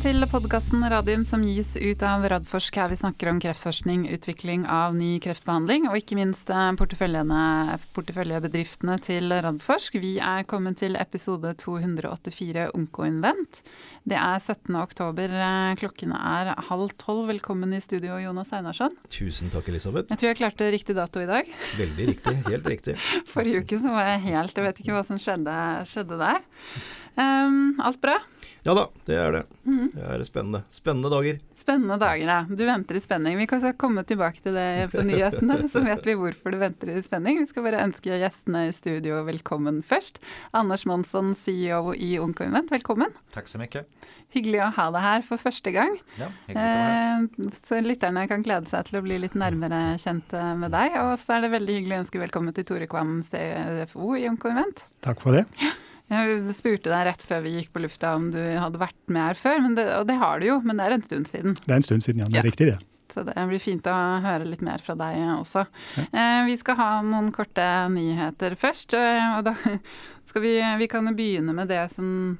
til 0.00 0.24
podkasten 0.24 0.80
Radium 0.88 1.26
som 1.28 1.42
gis 1.44 1.74
ut 1.76 2.00
av 2.06 2.22
Radforsk. 2.32 2.76
Her 2.80 2.88
vi 2.88 2.96
snakker 2.96 3.28
om 3.28 3.36
kreftforskning, 3.42 4.06
utvikling 4.14 4.62
av 4.64 4.94
ny 4.96 5.18
kreftbehandling 5.20 5.90
og 5.90 5.96
ikke 5.98 6.16
minst 6.16 6.48
eh, 6.48 6.72
porteføljebedriftene 6.78 8.96
til 9.04 9.28
Radforsk. 9.44 9.98
Vi 10.00 10.16
er 10.24 10.46
kommet 10.48 10.80
til 10.80 10.96
episode 10.96 11.52
284 11.60 12.72
Onkoinvent. 12.78 13.60
Det 14.08 14.16
er 14.16 14.40
17. 14.40 14.72
oktober. 14.80 15.28
Eh, 15.36 15.76
klokken 15.82 16.16
er 16.16 16.54
halv 16.70 16.96
tolv. 16.96 17.28
Velkommen 17.28 17.76
i 17.76 17.80
studio, 17.84 18.16
Jonas 18.22 18.54
Einarsson. 18.56 18.96
Tusen 19.12 19.52
takk, 19.52 19.68
Elisabeth. 19.68 20.08
Jeg 20.14 20.22
tror 20.22 20.32
jeg 20.32 20.40
klarte 20.40 20.72
riktig 20.72 20.96
dato 20.96 21.20
i 21.20 21.28
dag. 21.28 21.44
Veldig 21.76 22.08
riktig. 22.14 22.34
Helt 22.48 22.64
riktig. 22.72 22.96
Forrige 23.34 23.60
uke 23.66 23.76
så 23.84 23.92
var 23.92 24.08
jeg 24.14 24.24
helt 24.30 24.56
Jeg 24.56 24.64
vet 24.70 24.80
ikke 24.80 24.96
hva 24.96 25.04
som 25.04 25.20
skjedde, 25.20 25.52
skjedde 25.92 26.16
der. 26.24 26.40
Um, 27.20 27.80
alt 27.84 28.00
bra? 28.00 28.18
Ja 28.62 28.74
da, 28.76 28.82
det 29.08 29.16
er 29.16 29.32
det. 29.32 29.42
Mhm. 29.64 29.86
Det 29.94 30.04
er 30.04 30.22
spennende. 30.28 30.60
Spennende 30.72 31.08
dager. 31.12 31.38
Spennende 31.56 31.96
dager, 32.00 32.28
ja. 32.28 32.38
Du 32.48 32.62
venter 32.68 32.96
i 32.96 33.00
spenning. 33.00 33.38
Vi 33.40 33.46
kan 33.48 33.62
komme 33.80 34.04
tilbake 34.04 34.42
til 34.44 34.56
det 34.56 34.90
på 34.92 35.04
nyhetene, 35.06 35.56
så 35.72 35.80
vet 35.84 36.04
vi 36.04 36.16
hvorfor 36.18 36.52
du 36.52 36.58
venter 36.60 36.92
i 36.92 37.00
spenning. 37.04 37.40
Vi 37.40 37.48
skal 37.48 37.64
bare 37.64 37.82
ønske 37.86 38.20
gjestene 38.20 38.66
i 38.68 38.76
studio 38.76 39.22
velkommen 39.24 39.80
først. 39.86 40.20
Anders 40.56 40.84
Monsson, 40.88 41.32
CEO 41.36 41.94
i 41.96 42.14
Onkoinvent, 42.20 42.72
velkommen. 42.72 43.16
Takk 43.36 43.48
så 43.48 43.60
mye. 43.60 43.84
Hyggelig 44.30 44.60
å 44.62 44.70
ha 44.76 44.88
deg 44.94 45.06
her 45.08 45.24
for 45.26 45.42
første 45.42 45.72
gang. 45.74 45.96
Ja, 46.20 46.28
eh, 46.52 47.24
Så 47.56 47.80
lytterne 47.82 48.28
kan 48.30 48.44
glede 48.46 48.68
seg 48.70 48.86
til 48.86 49.00
å 49.00 49.04
bli 49.08 49.18
litt 49.24 49.34
nærmere 49.34 49.96
kjent 49.98 50.36
med 50.60 50.70
deg. 50.76 51.00
Og 51.00 51.16
så 51.18 51.38
er 51.38 51.46
det 51.46 51.54
veldig 51.56 51.80
hyggelig 51.80 51.96
å 51.96 52.02
ønske 52.04 52.22
velkommen 52.22 52.54
til 52.54 52.68
Tore 52.68 52.86
Kvam, 52.90 53.18
CFO 53.26 54.14
i 54.20 54.28
Onkoinvent. 54.30 54.84
Takk 55.02 55.24
for 55.24 55.40
det. 55.40 55.48
Ja. 55.64 55.72
Jeg 56.10 56.54
spurte 56.56 56.90
deg 56.90 57.04
rett 57.06 57.22
før 57.22 57.44
vi 57.44 57.56
gikk 57.58 57.74
på 57.74 57.82
lufta 57.84 58.16
om 58.18 58.30
du 58.34 58.40
hadde 58.40 58.80
vært 58.80 58.98
med 59.06 59.28
her 59.28 59.38
før, 59.38 59.60
det, 59.76 59.84
og 59.94 60.08
det 60.08 60.16
har 60.18 60.40
du 60.40 60.48
jo, 60.48 60.56
men 60.66 60.80
det 60.80 60.88
er 60.88 60.96
en 60.96 61.04
stund 61.06 61.30
siden. 61.30 61.54
Det 61.62 61.70
er 61.70 61.78
en 61.78 61.86
stund 61.86 62.06
siden, 62.06 62.24
ja. 62.24 62.30
Det 62.30 62.40
er 62.40 62.42
ja. 62.42 62.48
riktig, 62.50 62.70
det. 62.72 62.90
Så 63.10 63.24
det 63.26 63.34
blir 63.50 63.62
fint 63.62 63.86
å 63.90 63.94
høre 64.22 64.46
litt 64.46 64.62
mer 64.62 64.82
fra 64.82 64.94
deg 64.98 65.18
også. 65.34 65.64
Ja. 65.98 66.04
Eh, 66.10 66.42
vi 66.46 66.56
skal 66.60 66.78
ha 66.78 66.90
noen 67.02 67.32
korte 67.34 67.64
nyheter 67.90 68.54
først. 68.58 68.94
Eh, 68.94 69.32
og 69.38 69.48
da 69.48 69.54
skal 70.28 70.44
vi, 70.44 70.54
vi 70.82 70.88
kan 70.90 71.10
begynne 71.16 71.54
med 71.56 71.70
det 71.70 71.82
som 71.94 72.38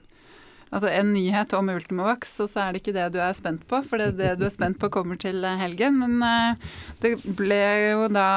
altså 0.70 0.90
en 0.90 1.12
nyhet 1.14 1.52
om 1.58 1.70
Ultimovax, 1.72 2.32
og 2.42 2.50
så 2.50 2.62
er 2.64 2.72
det 2.72 2.82
ikke 2.82 2.94
det 2.96 3.08
du 3.14 3.18
er 3.22 3.34
spent 3.36 3.66
på. 3.70 3.82
For 3.86 4.00
det, 4.00 4.12
det 4.20 4.36
du 4.40 4.46
er 4.46 4.54
spent 4.54 4.78
på, 4.80 4.90
kommer 4.92 5.18
til 5.20 5.44
helgen. 5.44 5.98
Men 6.00 6.22
uh, 6.22 6.70
det 7.02 7.14
ble 7.38 7.60
jo 7.90 8.08
da 8.12 8.28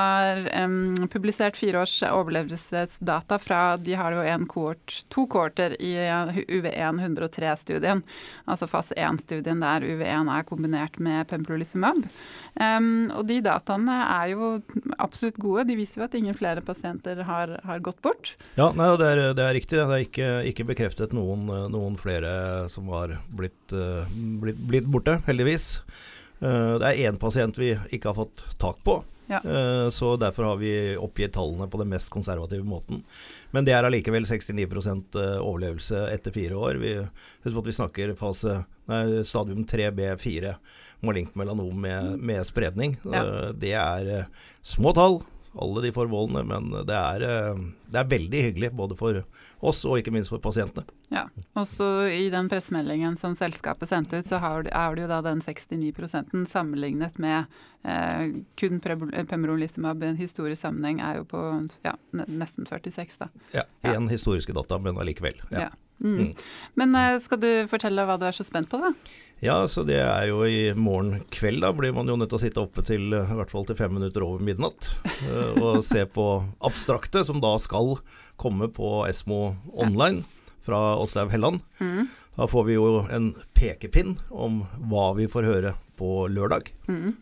um, 0.63 1.07
publisert 1.13 1.57
fire 1.59 1.83
års 1.83 1.95
overlevelsesdata 2.07 3.39
fra 3.41 3.61
De 3.81 3.97
har 3.99 4.15
jo 4.15 4.25
en 4.25 4.47
kohort, 4.49 5.03
to 5.13 5.25
kohorter 5.29 5.77
i 5.79 5.93
UV1 6.47 7.01
103-studien. 7.07 8.03
Altså 8.49 8.69
fase 8.69 8.97
1-studien 8.97 9.61
der 9.63 9.85
UV1 9.85 10.31
er 10.33 10.47
kombinert 10.47 10.99
med 11.03 11.27
pembrolizumab. 11.29 12.03
Um, 12.53 13.09
og 13.17 13.25
de 13.29 13.39
dataene 13.45 13.99
er 14.03 14.33
jo 14.33 14.51
absolutt 15.01 15.39
gode. 15.41 15.67
De 15.69 15.77
viser 15.77 16.01
jo 16.01 16.07
at 16.07 16.17
ingen 16.17 16.37
flere 16.37 16.61
pasienter 16.65 17.23
har, 17.27 17.57
har 17.65 17.81
gått 17.83 18.01
bort. 18.05 18.35
Ja, 18.57 18.71
nei, 18.77 18.89
det, 18.99 19.09
er, 19.09 19.23
det 19.37 19.45
er 19.45 19.57
riktig. 19.57 19.79
Det 19.79 19.85
er 19.85 20.05
ikke, 20.07 20.29
ikke 20.51 20.67
bekreftet 20.73 21.15
noen, 21.17 21.47
noen 21.73 21.97
flere 21.99 22.22
flere 22.23 22.69
som 22.69 22.88
var 22.88 23.19
blitt, 23.29 23.73
uh, 23.73 24.07
blitt, 24.41 24.57
blitt 24.57 24.85
borte, 24.85 25.21
heldigvis. 25.27 25.81
Uh, 26.41 26.79
det 26.79 26.88
er 26.88 27.09
én 27.09 27.19
pasient 27.19 27.57
vi 27.57 27.77
ikke 27.91 28.11
har 28.11 28.16
fått 28.16 28.43
tak 28.59 28.83
på. 28.83 29.03
Ja. 29.27 29.39
Uh, 29.45 29.89
så 29.89 30.16
derfor 30.17 30.44
har 30.44 30.57
vi 30.57 30.97
oppgitt 30.97 31.33
tallene 31.33 31.67
på 31.67 31.79
den 31.79 31.89
mest 31.89 32.09
konservative 32.09 32.63
måten. 32.63 33.03
Men 33.51 33.66
det 33.66 33.73
er 33.73 33.84
allikevel 33.84 34.25
69% 34.25 35.17
overlevelse 35.39 36.07
etter 36.11 36.34
fire 36.34 36.56
år. 36.56 36.79
Vi, 36.81 36.95
husk 37.44 37.57
at 37.57 37.67
vi 37.67 37.75
snakker 37.78 38.16
fase, 38.16 38.63
nei, 38.90 39.03
stadium 39.23 39.66
3B4, 39.66 40.55
malignt 41.03 41.35
melanom 41.35 41.75
med, 41.81 42.17
med 42.19 42.45
spredning. 42.47 42.97
Ja. 43.05 43.51
Det 43.53 43.75
er 43.78 44.25
små 44.66 44.95
tall, 44.97 45.22
alle 45.53 45.84
de 45.86 45.91
formålene. 45.94 46.44
men 46.50 46.86
det 46.88 46.96
er, 46.97 47.25
det 47.91 48.00
er 48.00 48.09
veldig 48.09 48.44
hyggelig 48.47 48.72
både 48.74 48.97
for 48.97 49.19
oss, 49.64 49.84
og 49.88 50.00
ikke 50.00 50.14
minst 50.14 50.31
for 50.34 50.41
pasientene. 50.44 50.86
Ja, 51.14 51.28
Også 51.59 52.08
i 52.12 52.28
den 52.34 52.50
pressemeldingen 52.52 53.16
som 53.19 53.36
selskapet 53.38 53.90
sendte 53.90 54.19
ut, 54.19 54.28
så 54.28 54.40
er 54.41 54.66
det 54.96 55.06
jo 55.06 55.12
da 55.12 55.22
den 55.25 55.44
69 55.44 56.50
sammenlignet 56.52 57.19
med 57.22 57.46
eh, 57.88 58.41
kun 58.59 58.81
pembrolizumab 58.81 60.03
i 60.03 60.12
en 60.12 60.19
historisk 60.19 60.66
sammenheng 60.66 61.02
er 61.03 61.22
jo 61.22 61.28
på 61.30 61.44
ja, 61.85 61.96
nesten 62.12 62.68
46, 62.70 63.20
da. 63.22 63.30
Ja, 63.53 63.68
én 63.94 64.02
ja. 64.02 64.12
historiske 64.12 64.56
data, 64.56 64.81
men 64.81 65.00
allikevel. 65.00 65.40
Ja. 65.52 65.70
ja. 65.70 65.72
Mm. 66.03 66.18
Mm. 66.18 66.31
Men 66.80 66.96
eh, 67.00 67.20
skal 67.24 67.40
du 67.40 67.52
fortelle 67.72 68.03
hva 68.08 68.18
du 68.20 68.25
er 68.28 68.35
så 68.35 68.46
spent 68.47 68.72
på, 68.72 68.81
da? 68.81 68.91
Ja, 69.43 69.57
så 69.67 69.83
det 69.83 69.97
er 69.99 70.29
jo 70.29 70.45
i 70.47 70.71
morgen 70.71 71.17
kveld, 71.33 71.59
da 71.65 71.73
blir 71.75 71.91
man 71.91 72.07
jo 72.07 72.15
nødt 72.15 72.29
til 72.31 72.37
å 72.37 72.43
sitte 72.45 72.61
oppe 72.61 72.83
til 72.87 73.11
i 73.11 73.23
hvert 73.35 73.51
fall 73.51 73.65
til 73.67 73.75
fem 73.75 73.91
minutter 73.91 74.23
over 74.23 74.39
midnatt. 74.39 74.87
Eh, 75.03 75.57
og 75.59 75.81
se 75.83 76.05
på 76.07 76.27
abstrakte, 76.63 77.25
som 77.27 77.41
da 77.43 77.51
skal 77.59 77.97
komme 78.39 78.69
på 78.71 79.01
Esmo 79.09 79.57
online 79.75 80.23
fra 80.63 80.93
Åslaug 80.95 81.33
Helland. 81.33 81.59
Mm. 81.83 82.07
Da 82.37 82.47
får 82.47 82.63
vi 82.69 82.77
jo 82.77 82.87
en 83.11 83.33
pekepinn 83.53 84.15
om 84.31 84.61
hva 84.89 85.09
vi 85.17 85.27
får 85.27 85.49
høre 85.49 85.73
på 85.99 86.23
lørdag. 86.31 86.71
Mm. 86.87 87.17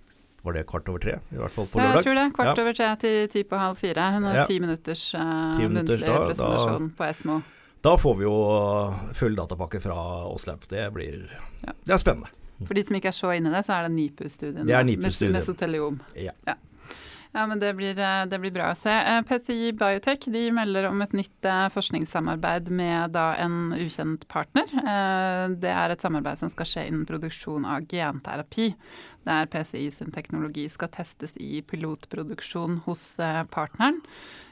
Var 0.45 0.57
det 0.57 0.63
kvart 0.69 0.93
over 0.93 1.01
tre? 1.01 1.17
I 1.33 1.41
hvert 1.41 1.55
fall 1.55 1.71
på 1.73 1.81
lørdag. 1.81 1.89
Ja, 1.89 1.97
Jeg 1.97 2.05
tror 2.05 2.19
det. 2.19 2.27
Kvart 2.37 2.51
ja. 2.51 2.63
over 2.63 2.77
tre 2.77 2.91
til 3.01 3.17
ti 3.33 3.43
på 3.49 3.63
halv 3.63 3.81
fire. 3.81 4.11
Hun 4.13 4.29
har 4.29 4.37
ja. 4.43 4.45
ti 4.49 4.59
minutters, 4.61 5.07
uh, 5.17 5.57
muntlig 5.57 6.05
presentasjon 6.05 6.85
da, 6.85 6.93
på 7.01 7.09
Esmo. 7.09 7.41
Da 7.81 7.95
får 7.97 8.15
vi 8.19 8.27
jo 8.27 8.35
full 9.17 9.35
datapakke 9.35 9.81
fra 9.81 9.97
Oslab. 10.29 10.67
Det 10.69 10.85
blir 10.93 11.25
ja. 11.61 11.73
Det 11.83 11.95
er 11.95 12.01
spennende. 12.01 12.29
For 12.67 12.77
de 12.77 12.83
som 12.85 12.97
ikke 12.97 13.09
er 13.09 13.15
så 13.17 13.31
inne 13.33 13.49
i 13.49 13.55
det, 13.55 13.63
så 13.65 13.73
er 13.73 13.87
det 13.87 13.93
NIPU-studien. 13.95 14.67
Det 14.69 14.75
er 14.77 14.85
NIPU-studien. 14.85 15.33
Mesoteliom. 15.33 15.97
Ja. 16.13 16.35
ja. 16.45 16.55
Ja, 17.31 17.47
men 17.47 17.59
det 17.59 17.73
blir, 17.73 17.99
eh, 17.99 18.25
det 18.25 18.39
blir, 18.39 18.51
bra 18.51 18.71
å 18.71 18.75
se. 18.75 18.91
Eh, 18.91 19.21
PCI 19.23 19.71
Biotech 19.79 20.27
de 20.33 20.49
melder 20.51 20.89
om 20.89 21.01
et 21.01 21.13
nytt 21.15 21.47
eh, 21.47 21.69
forskningssamarbeid 21.71 22.67
med 22.75 23.15
da 23.15 23.31
en 23.39 23.71
ukjent 23.77 24.27
partner. 24.27 24.67
Det 25.61 25.71
er 25.71 25.93
et 25.93 26.03
samarbeid 26.03 26.41
som 26.41 26.51
skal 26.51 26.67
skje 26.67 26.85
innen 26.89 27.07
produksjon 27.07 27.65
av 27.65 27.87
genterapi. 27.87 28.73
Der 29.23 29.47
PCI 29.47 29.87
sin 29.95 30.11
teknologi 30.11 30.67
skal 30.69 30.91
testes 30.91 31.37
i 31.37 31.61
pilotproduksjon 31.61 32.81
hos 32.87 33.15
partneren. 33.53 34.01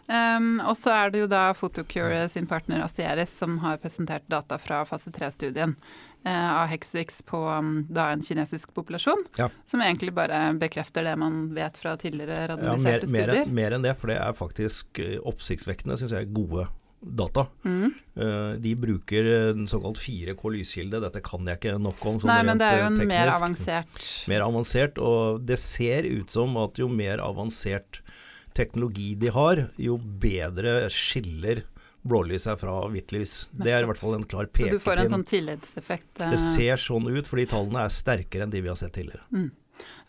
Um, 0.10 0.58
og 0.66 0.74
så 0.74 0.90
er 0.90 1.12
det 1.14 1.20
jo 1.22 1.28
da 1.30 1.52
Photocure 1.54 2.24
sin 2.34 2.48
partner 2.50 2.82
Asieris 2.82 3.30
som 3.30 3.60
har 3.62 3.78
presentert 3.78 4.24
data 4.26 4.58
fra 4.58 4.80
fase 4.90 5.12
3-studien. 5.14 5.76
Eh, 6.24 6.62
av 6.62 6.68
Hexvix 6.68 7.22
på 7.22 7.38
um, 7.48 7.86
da 7.90 8.10
en 8.12 8.22
kinesisk 8.22 8.74
populasjon. 8.76 9.22
Ja. 9.38 9.48
Som 9.66 9.82
egentlig 9.82 10.12
bare 10.14 10.50
bekrefter 10.60 11.06
det 11.08 11.16
man 11.16 11.46
vet 11.56 11.80
fra 11.80 11.96
tidligere 11.98 12.50
randomiserte 12.52 13.08
ja, 13.08 13.14
mer, 13.14 13.32
studier. 13.32 13.54
Mer 13.56 13.78
enn 13.78 13.86
det, 13.88 13.96
for 14.02 14.12
det 14.12 14.18
er 14.20 14.36
faktisk 14.36 15.00
eh, 15.00 15.16
oppsiktsvekkende, 15.24 15.96
syns 16.02 16.18
jeg, 16.18 16.28
gode 16.36 16.68
data. 17.00 17.46
Mm. 17.64 17.94
Uh, 18.20 18.52
de 18.60 18.76
bruker 18.76 19.32
en 19.54 19.64
såkalt 19.72 20.02
4K 20.04 20.52
lyskilde. 20.58 21.00
Dette 21.06 21.24
kan 21.24 21.48
jeg 21.48 21.62
ikke 21.62 21.78
nok 21.80 22.04
om. 22.12 22.20
Nei, 22.28 22.42
men 22.44 22.60
det 22.60 22.68
er 22.68 22.84
jo 22.84 22.90
en 22.90 23.00
teknisk. 23.00 23.16
mer 23.16 23.34
avansert 23.38 24.12
Mer 24.34 24.48
avansert, 24.50 25.00
og 25.00 25.48
det 25.48 25.62
ser 25.64 26.10
ut 26.10 26.36
som 26.36 26.60
at 26.60 26.84
jo 26.84 26.92
mer 26.92 27.24
avansert 27.24 28.04
teknologi 28.60 29.14
de 29.16 29.32
har, 29.32 29.70
jo 29.80 29.96
bedre 30.20 30.82
skiller 30.92 31.64
blålys 32.02 32.48
er 32.48 32.60
fra 32.60 32.76
hvitt 32.92 33.14
lys. 33.16 33.38
Det 33.52 33.72
er 33.74 33.84
i 33.84 33.90
hvert 33.90 34.00
fall 34.00 34.16
en 34.18 34.28
klar 34.28 34.48
pekepinn. 34.48 34.78
Så 34.78 34.82
du 34.82 34.86
får 34.86 35.04
en 35.04 35.14
sånn 35.16 35.26
tillitseffekt? 35.28 36.12
Det 36.20 36.34
eh. 36.36 36.44
ser 36.44 36.82
sånn 36.82 37.10
ut, 37.10 37.28
fordi 37.28 37.48
tallene 37.52 37.86
er 37.86 37.94
sterkere 37.94 38.48
enn 38.48 38.54
de 38.54 38.62
vi 38.64 38.72
har 38.72 38.80
sett 38.80 38.96
tidligere. 38.96 39.26
Mm. 39.36 39.50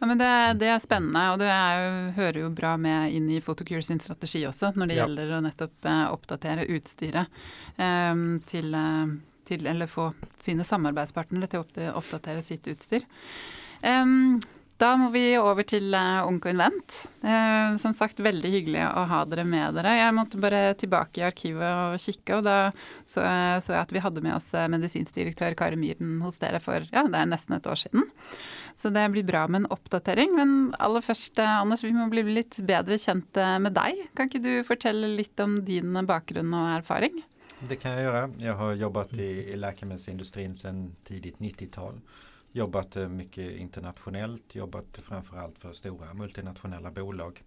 Ja, 0.00 0.06
men 0.06 0.18
det, 0.18 0.28
det, 0.58 0.68
er 0.72 0.78
spennende, 0.82 1.22
og 1.30 1.38
det 1.42 1.48
jo, 1.50 1.88
hører 2.16 2.38
jo 2.42 2.52
bra 2.56 2.74
med 2.80 3.14
inn 3.14 3.28
i 3.30 3.40
Photocure 3.44 3.82
sin 3.84 4.00
strategi 4.02 4.42
også, 4.48 4.72
når 4.74 4.90
det 4.90 4.96
ja. 4.96 5.04
gjelder 5.04 5.34
å 5.36 5.42
nettopp 5.44 5.90
eh, 5.90 6.04
oppdatere 6.10 6.64
utstyret 6.74 7.42
um, 7.76 8.24
til, 8.48 8.72
eh, 8.74 9.12
til, 9.50 9.66
Eller 9.70 9.90
få 9.90 10.10
sine 10.40 10.66
samarbeidspartnere 10.66 11.50
til 11.52 11.62
å 11.62 11.92
oppdatere 12.00 12.42
sitt 12.42 12.66
utstyr. 12.72 13.04
Um, 13.84 14.40
da 14.80 14.94
må 14.96 15.10
vi 15.12 15.22
over 15.36 15.66
til 15.68 15.92
Onkoinvent. 15.92 16.30
Onko 16.30 16.52
Invent. 16.52 16.98
Uh, 17.20 17.76
som 17.82 17.92
sagt, 17.96 18.22
veldig 18.24 18.50
hyggelig 18.54 18.84
å 18.88 19.04
ha 19.10 19.18
dere 19.28 19.44
med 19.44 19.76
dere. 19.76 19.92
Jeg 19.98 20.14
måtte 20.16 20.40
bare 20.40 20.62
tilbake 20.80 21.20
i 21.20 21.26
arkivet 21.26 21.68
og 21.68 21.98
kikke, 22.00 22.38
og 22.38 22.46
da 22.46 22.56
så, 23.04 23.24
så 23.60 23.74
jeg 23.74 23.82
at 23.82 23.92
vi 23.92 24.02
hadde 24.02 24.24
med 24.24 24.38
oss 24.38 24.48
medisinsdirektør 24.54 25.52
medisinsk 25.52 25.60
Kari 25.60 25.78
Myhren 25.80 26.16
hos 26.24 26.40
dere 26.40 26.62
for 26.64 26.86
ja, 26.88 27.04
det 27.04 27.20
er 27.20 27.28
nesten 27.28 27.58
et 27.58 27.68
år 27.68 27.82
siden. 27.82 28.08
Så 28.80 28.88
det 28.94 29.04
blir 29.12 29.26
bra 29.28 29.44
med 29.50 29.64
en 29.64 29.72
oppdatering. 29.76 30.32
Men 30.38 30.54
aller 30.80 31.04
først, 31.04 31.36
Anders, 31.44 31.84
vi 31.84 31.92
må 31.92 32.08
bli 32.12 32.24
litt 32.30 32.56
bedre 32.64 32.96
kjent 33.00 33.36
med 33.60 33.76
deg. 33.76 34.06
Kan 34.16 34.30
ikke 34.30 34.44
du 34.44 34.52
fortelle 34.64 35.12
litt 35.12 35.40
om 35.44 35.58
din 35.66 35.92
bakgrunn 36.08 36.56
og 36.56 36.72
erfaring? 36.78 37.20
Det 37.60 37.76
kan 37.76 37.98
jeg 37.98 38.08
gjøre. 38.08 38.24
Jeg 38.40 38.56
har 38.56 38.80
jobbet 38.86 39.14
i, 39.20 39.30
i 39.52 39.60
legemiddelindustrien 39.60 40.56
siden 40.56 40.84
tidlig 41.04 41.34
90-tall 41.42 42.00
jobbat 42.52 42.96
eh, 42.96 43.08
mycket 43.08 43.52
internationellt, 43.52 44.54
jobbat 44.54 44.98
framförallt 45.02 45.58
för 45.58 45.72
stora 45.72 46.14
multinationella 46.14 46.90
bolag. 46.90 47.42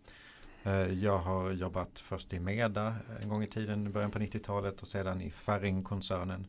Eh, 0.64 0.94
jag 0.94 1.18
har 1.18 1.52
jobbat 1.52 2.00
först 2.00 2.34
i 2.34 2.40
Meda 2.40 2.96
en 3.22 3.30
gång 3.30 3.44
i 3.44 3.48
tiden, 3.48 3.88
i 3.88 3.90
början 3.90 4.12
på 4.12 4.20
90-talet 4.20 4.82
och 4.82 4.88
sedan 4.88 5.22
i 5.22 5.32
Ferring-koncernen. 5.32 6.48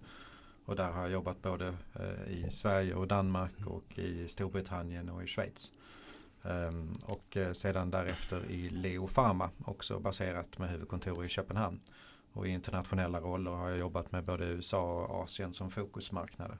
Och 0.65 0.77
där 0.77 0.93
har 0.93 1.03
jag 1.03 1.11
jobbat 1.11 1.43
både 1.43 1.67
eh, 1.95 2.33
i 2.33 2.51
Sverige 2.51 2.95
och 2.95 3.09
Danmark 3.09 3.53
och 3.67 3.99
i 3.99 4.29
Storbritannien 4.29 5.09
och 5.09 5.23
i 5.25 5.27
Schweiz. 5.27 5.73
Um, 6.47 6.95
och 7.05 7.37
sedan 7.53 7.91
därefter 7.91 8.45
i 8.51 8.69
Leo 8.69 9.09
Pharma 9.09 9.51
också 9.65 9.99
baserat 9.99 10.59
med 10.59 10.71
huvudkontor 10.71 11.25
i 11.25 11.29
Köpenhamn. 11.29 11.81
Och 12.33 12.47
i 12.47 12.51
internationella 12.51 13.21
roller 13.21 13.51
har 13.51 13.69
jag 13.69 13.79
jobbat 13.79 14.12
med 14.12 14.25
både 14.25 14.47
USA 14.47 15.05
och 15.05 15.23
Asien 15.23 15.53
som 15.53 15.71
fokusmarknader. 15.71 16.59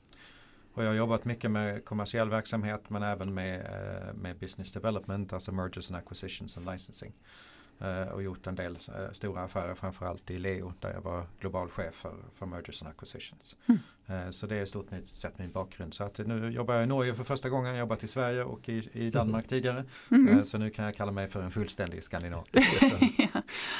Och 0.75 0.83
jag 0.83 0.89
har 0.89 0.95
jobbat 0.95 1.25
mycket 1.25 1.51
med 1.51 1.85
kommersiell 1.85 2.31
verksamhet 2.31 2.91
men 2.91 3.03
även 3.03 3.35
med, 3.35 3.61
eh, 3.61 4.15
med 4.15 4.39
business 4.39 4.73
development, 4.73 5.33
alltså 5.33 5.53
mergers 5.53 5.91
and 5.91 5.99
acquisitions 5.99 6.57
and 6.57 6.67
licensing. 6.67 7.13
Eh, 7.81 8.09
och 8.09 8.23
gjort 8.23 8.47
en 8.47 8.55
del 8.55 8.79
eh, 8.89 9.13
stora 9.13 9.43
affärer 9.43 9.75
framförallt 9.75 10.31
i 10.31 10.39
Leo 10.39 10.73
där 10.81 10.93
jag 10.93 11.01
var 11.01 11.27
global 11.41 11.71
chef 11.71 11.95
för, 11.95 12.15
för 12.35 12.47
mergers 12.47 12.83
and 12.83 12.91
acquisitions. 12.91 13.57
Mm. 13.67 13.81
Eh, 14.07 14.31
så 14.31 14.47
det 14.47 14.57
är 14.57 14.67
stort 14.67 14.87
sett 15.05 15.39
min 15.39 15.53
bakgrund. 15.53 15.95
Så 15.95 16.05
att 16.05 16.19
nu 16.19 16.51
jobbar 16.51 16.75
jag 16.75 16.85
i 16.85 16.87
Norge 16.87 17.15
för 17.15 17.25
första 17.25 17.49
gången, 17.49 17.77
jobbat 17.77 18.05
i 18.05 18.09
Sverige 18.09 18.45
och 18.45 18.69
i, 18.69 18.89
i 18.93 19.11
Danmark 19.11 19.49
tidigare. 19.49 19.85
Mm. 20.11 20.45
Så 20.45 20.59
nu 20.59 20.71
kan 20.71 20.85
jag 20.85 20.95
kalla 20.95 21.13
meg 21.13 21.33
for 21.33 21.43
en 21.43 21.51
fullstendig 21.51 22.03
skandinav. 22.03 22.45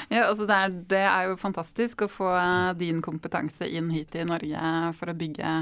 ja, 0.09 0.25
altså 0.25 0.47
det, 0.49 0.55
er, 0.55 0.75
det 0.95 1.03
er 1.03 1.29
jo 1.29 1.37
fantastisk 1.41 2.05
å 2.05 2.11
få 2.11 2.29
din 2.79 3.01
kompetanse 3.05 3.67
inn 3.67 3.89
hit 3.93 4.15
i 4.15 4.25
Norge 4.27 4.73
for 4.97 5.11
å 5.11 5.17
bygge 5.17 5.55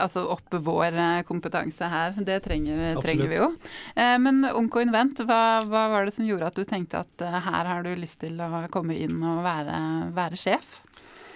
altså 0.00 0.24
opp 0.32 0.56
vår 0.64 0.96
kompetanse 1.28 1.88
her. 1.92 2.16
Det 2.24 2.40
trenger, 2.46 2.96
trenger 3.04 3.28
vi 3.28 3.36
jo. 3.36 3.50
Men 3.94 4.46
Onko 4.48 4.80
Invent, 4.80 5.20
hva, 5.28 5.60
hva, 5.68 5.84
var 5.92 6.08
det 6.08 6.14
som 6.16 6.24
gjorde 6.24 6.48
at 6.48 6.56
du 6.56 6.64
tenkte 6.64 7.02
at 7.04 7.26
her 7.44 7.68
har 7.68 7.84
du 7.84 7.92
lyst 7.98 8.22
til 8.24 8.40
å 8.40 8.64
komme 8.72 8.96
inn 8.96 9.20
og 9.20 9.44
være, 9.44 9.76
være 10.16 10.40
sjef? 10.40 10.80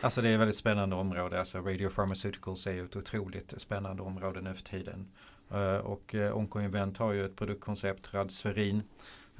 Alltså 0.00 0.22
det 0.22 0.28
är 0.28 0.34
ett 0.34 0.40
väldigt 0.40 0.56
spännande 0.56 0.96
område. 0.96 1.38
Alltså 1.40 1.58
Radio 1.58 1.90
Pharmaceuticals 1.90 2.66
är 2.66 2.72
ju 2.72 2.84
ett 2.84 2.96
otroligt 2.96 3.54
spännande 3.56 4.02
område 4.02 4.40
nu 4.40 4.54
för 4.54 4.62
tiden. 4.62 5.06
Uh, 5.54 5.76
och 5.76 6.14
uh, 6.14 6.36
Oncoinvent 6.36 6.98
har 6.98 7.12
ju 7.12 7.24
ett 7.24 7.36
produktkoncept, 7.36 8.14
Radsferin, 8.14 8.82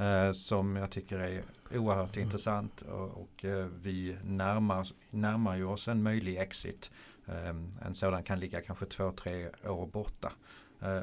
uh, 0.00 0.32
som 0.32 0.76
jag 0.76 0.90
tycker 0.90 1.18
är 1.18 1.42
oerhört 1.74 2.16
mm. 2.16 2.26
intressant. 2.26 2.82
Och, 2.82 3.44
uh, 3.44 3.66
vi 3.82 4.16
närmar, 4.24 4.88
närmar 5.10 5.64
oss 5.64 5.88
en 5.88 6.02
möjlig 6.02 6.36
exit. 6.36 6.90
Eh, 7.26 7.48
en 7.86 7.94
sådan 7.94 8.22
kan 8.22 8.40
ligga 8.40 8.60
kanske 8.60 8.86
två, 8.86 9.12
tre 9.12 9.48
år 9.66 9.86
borta. 9.86 10.32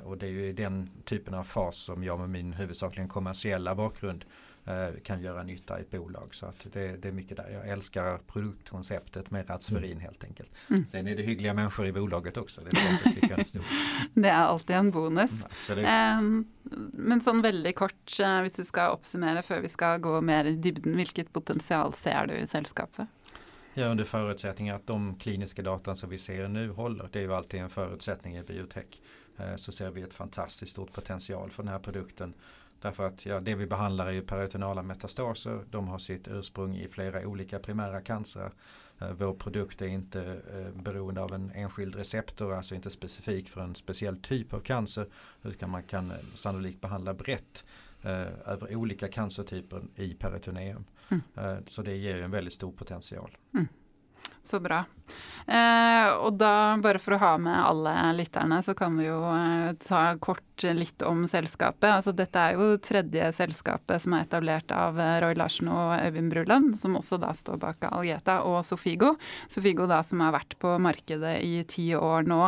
och 0.04 0.18
det 0.18 0.26
är 0.26 0.32
ju 0.32 0.46
i 0.46 0.54
den 0.54 0.90
typen 1.04 1.34
av 1.34 1.44
fas 1.44 1.76
som 1.76 2.04
jag 2.04 2.20
med 2.20 2.30
min 2.30 2.54
huvudsakligen 2.54 3.10
kommersiella 3.10 3.76
bakgrund 3.76 4.26
Eh, 4.26 4.45
kan 5.04 5.22
göra 5.22 5.44
nytta 5.44 5.80
i 5.80 5.82
ett 5.82 5.92
bolag. 5.92 6.36
Så 6.36 6.46
att 6.46 6.68
det, 6.74 7.02
det 7.02 7.08
är 7.08 7.12
mycket 7.12 7.38
där. 7.38 7.50
Jag 7.50 7.70
älskar 7.70 8.18
produktkonceptet 8.18 9.32
med 9.32 9.50
Ratsferin 9.50 10.00
helt 10.00 10.24
enkelt. 10.24 10.50
Mm. 10.70 10.88
Sen 10.88 11.08
är 11.08 11.16
det 11.16 11.24
hyggliga 11.24 11.54
människor 11.54 11.86
i 11.86 11.92
bolaget 11.92 12.38
också. 12.38 12.62
Det 12.62 12.70
är, 12.70 13.00
det 14.14 14.28
er 14.28 14.34
alltid 14.34 14.76
en 14.76 14.92
bonus. 14.92 15.46
Ja, 15.70 16.20
um, 16.20 16.48
men 16.94 17.22
sånn 17.22 17.42
veldig 17.46 17.76
kort, 17.76 18.18
uh, 18.20 18.42
hvis 18.42 18.58
du 18.58 18.64
skal 18.66 18.96
oppsummere 18.98 19.44
før 19.46 19.62
vi 19.66 19.70
skal 19.70 20.02
gå 20.02 20.22
mer 20.22 20.50
i 20.50 20.56
dybden, 20.58 20.98
hvilket 20.98 21.34
potensial 21.34 21.94
ser 21.94 22.26
du 22.28 22.34
i 22.34 22.48
selskapet? 22.48 23.08
Ja, 23.78 23.92
under 23.92 24.04
förutsättning 24.04 24.70
at 24.70 24.88
de 24.88 25.16
kliniske 25.20 25.62
dataene 25.62 25.96
som 25.96 26.10
vi 26.10 26.18
ser 26.18 26.48
nu 26.48 26.70
håller. 26.72 27.10
Det 27.12 27.20
er 27.20 27.30
jo 27.30 27.34
alltid 27.36 27.62
en 27.62 27.70
förutsättning 27.70 28.38
i 28.38 28.44
biotech. 28.44 29.02
Eh, 29.38 29.56
så 29.56 29.72
ser 29.72 29.92
vi 29.92 30.02
et 30.02 30.14
fantastisk 30.14 30.72
stort 30.72 30.94
potensial 30.94 31.52
for 31.52 31.64
denne 31.64 31.80
produkten. 31.80 32.34
Därför 32.86 33.08
att 33.08 33.26
ja, 33.26 33.40
det 33.40 33.56
vi 33.56 33.68
behandlar 33.68 34.08
är 34.08 34.12
ju 34.12 34.22
peritoneala 34.22 34.84
metastaser. 34.84 35.66
De 35.70 35.88
har 35.88 36.00
sitt 36.00 36.28
ursprung 36.28 36.78
i 36.78 36.88
flera 36.88 37.28
olika 37.28 37.60
primära 37.60 38.02
cancer. 38.02 38.52
Eh, 39.00 39.12
vår 39.12 39.34
produkt 39.34 39.82
är 39.82 39.88
inte 39.88 40.42
eh, 40.54 40.82
beroende 40.84 41.22
av 41.22 41.34
en 41.34 41.52
enskild 41.52 41.96
receptor, 41.96 42.54
alltså 42.54 42.76
inte 42.76 42.90
specifik 42.90 43.50
för 43.50 43.62
en 43.62 43.76
speciell 43.76 44.18
typ 44.18 44.54
av 44.54 44.60
cancer. 44.60 45.08
Utan 45.44 45.70
man 45.70 45.84
kan 45.84 46.12
eh, 46.12 46.18
sannolikt 46.36 46.82
behandla 46.82 47.14
brett 47.14 47.66
över 48.46 48.76
olika 48.76 49.08
cancertyper 49.08 49.82
i 49.96 50.14
peritoneum. 50.14 50.86
Mm. 51.10 51.22
Så 51.68 51.82
det 51.82 51.96
ger 51.96 52.24
en 52.24 52.32
väldigt 52.32 52.54
stor 52.54 52.72
potential. 52.72 53.38
Mm. 53.54 53.68
Så 54.46 54.62
bra. 54.62 54.84
Eh, 55.46 56.08
og 56.26 56.40
da, 56.42 56.74
bare 56.82 56.98
for 56.98 57.14
å 57.14 57.20
ha 57.22 57.36
med 57.38 57.54
alle 57.54 57.92
lytterne, 58.18 58.58
så 58.66 58.74
kan 58.78 58.96
vi 58.98 59.06
jo 59.06 59.20
eh, 59.30 59.76
ta 59.78 60.16
kort 60.18 60.64
litt 60.74 61.04
om 61.06 61.26
selskapet. 61.30 61.86
Altså 61.92 62.16
dette 62.18 62.42
er 62.42 62.56
jo 62.58 62.80
tredje 62.82 63.28
selskapet 63.36 64.02
som 64.02 64.16
er 64.18 64.24
etablert 64.26 64.72
av 64.74 64.98
eh, 64.98 65.20
Roy 65.22 65.36
Larsen 65.38 65.70
og 65.70 65.94
Øyvind 66.00 66.34
Bruland, 66.34 66.72
som 66.82 66.98
også 66.98 67.20
da 67.22 67.30
står 67.38 67.60
bak 67.62 67.86
Algeta 67.92 68.40
og 68.50 68.64
Sofigo. 68.66 69.12
Sofigo 69.52 69.86
da 69.90 70.00
som 70.06 70.24
har 70.26 70.34
vært 70.34 70.56
på 70.62 70.72
markedet 70.82 71.36
i 71.46 71.60
ti 71.70 71.92
år 71.98 72.26
nå, 72.26 72.40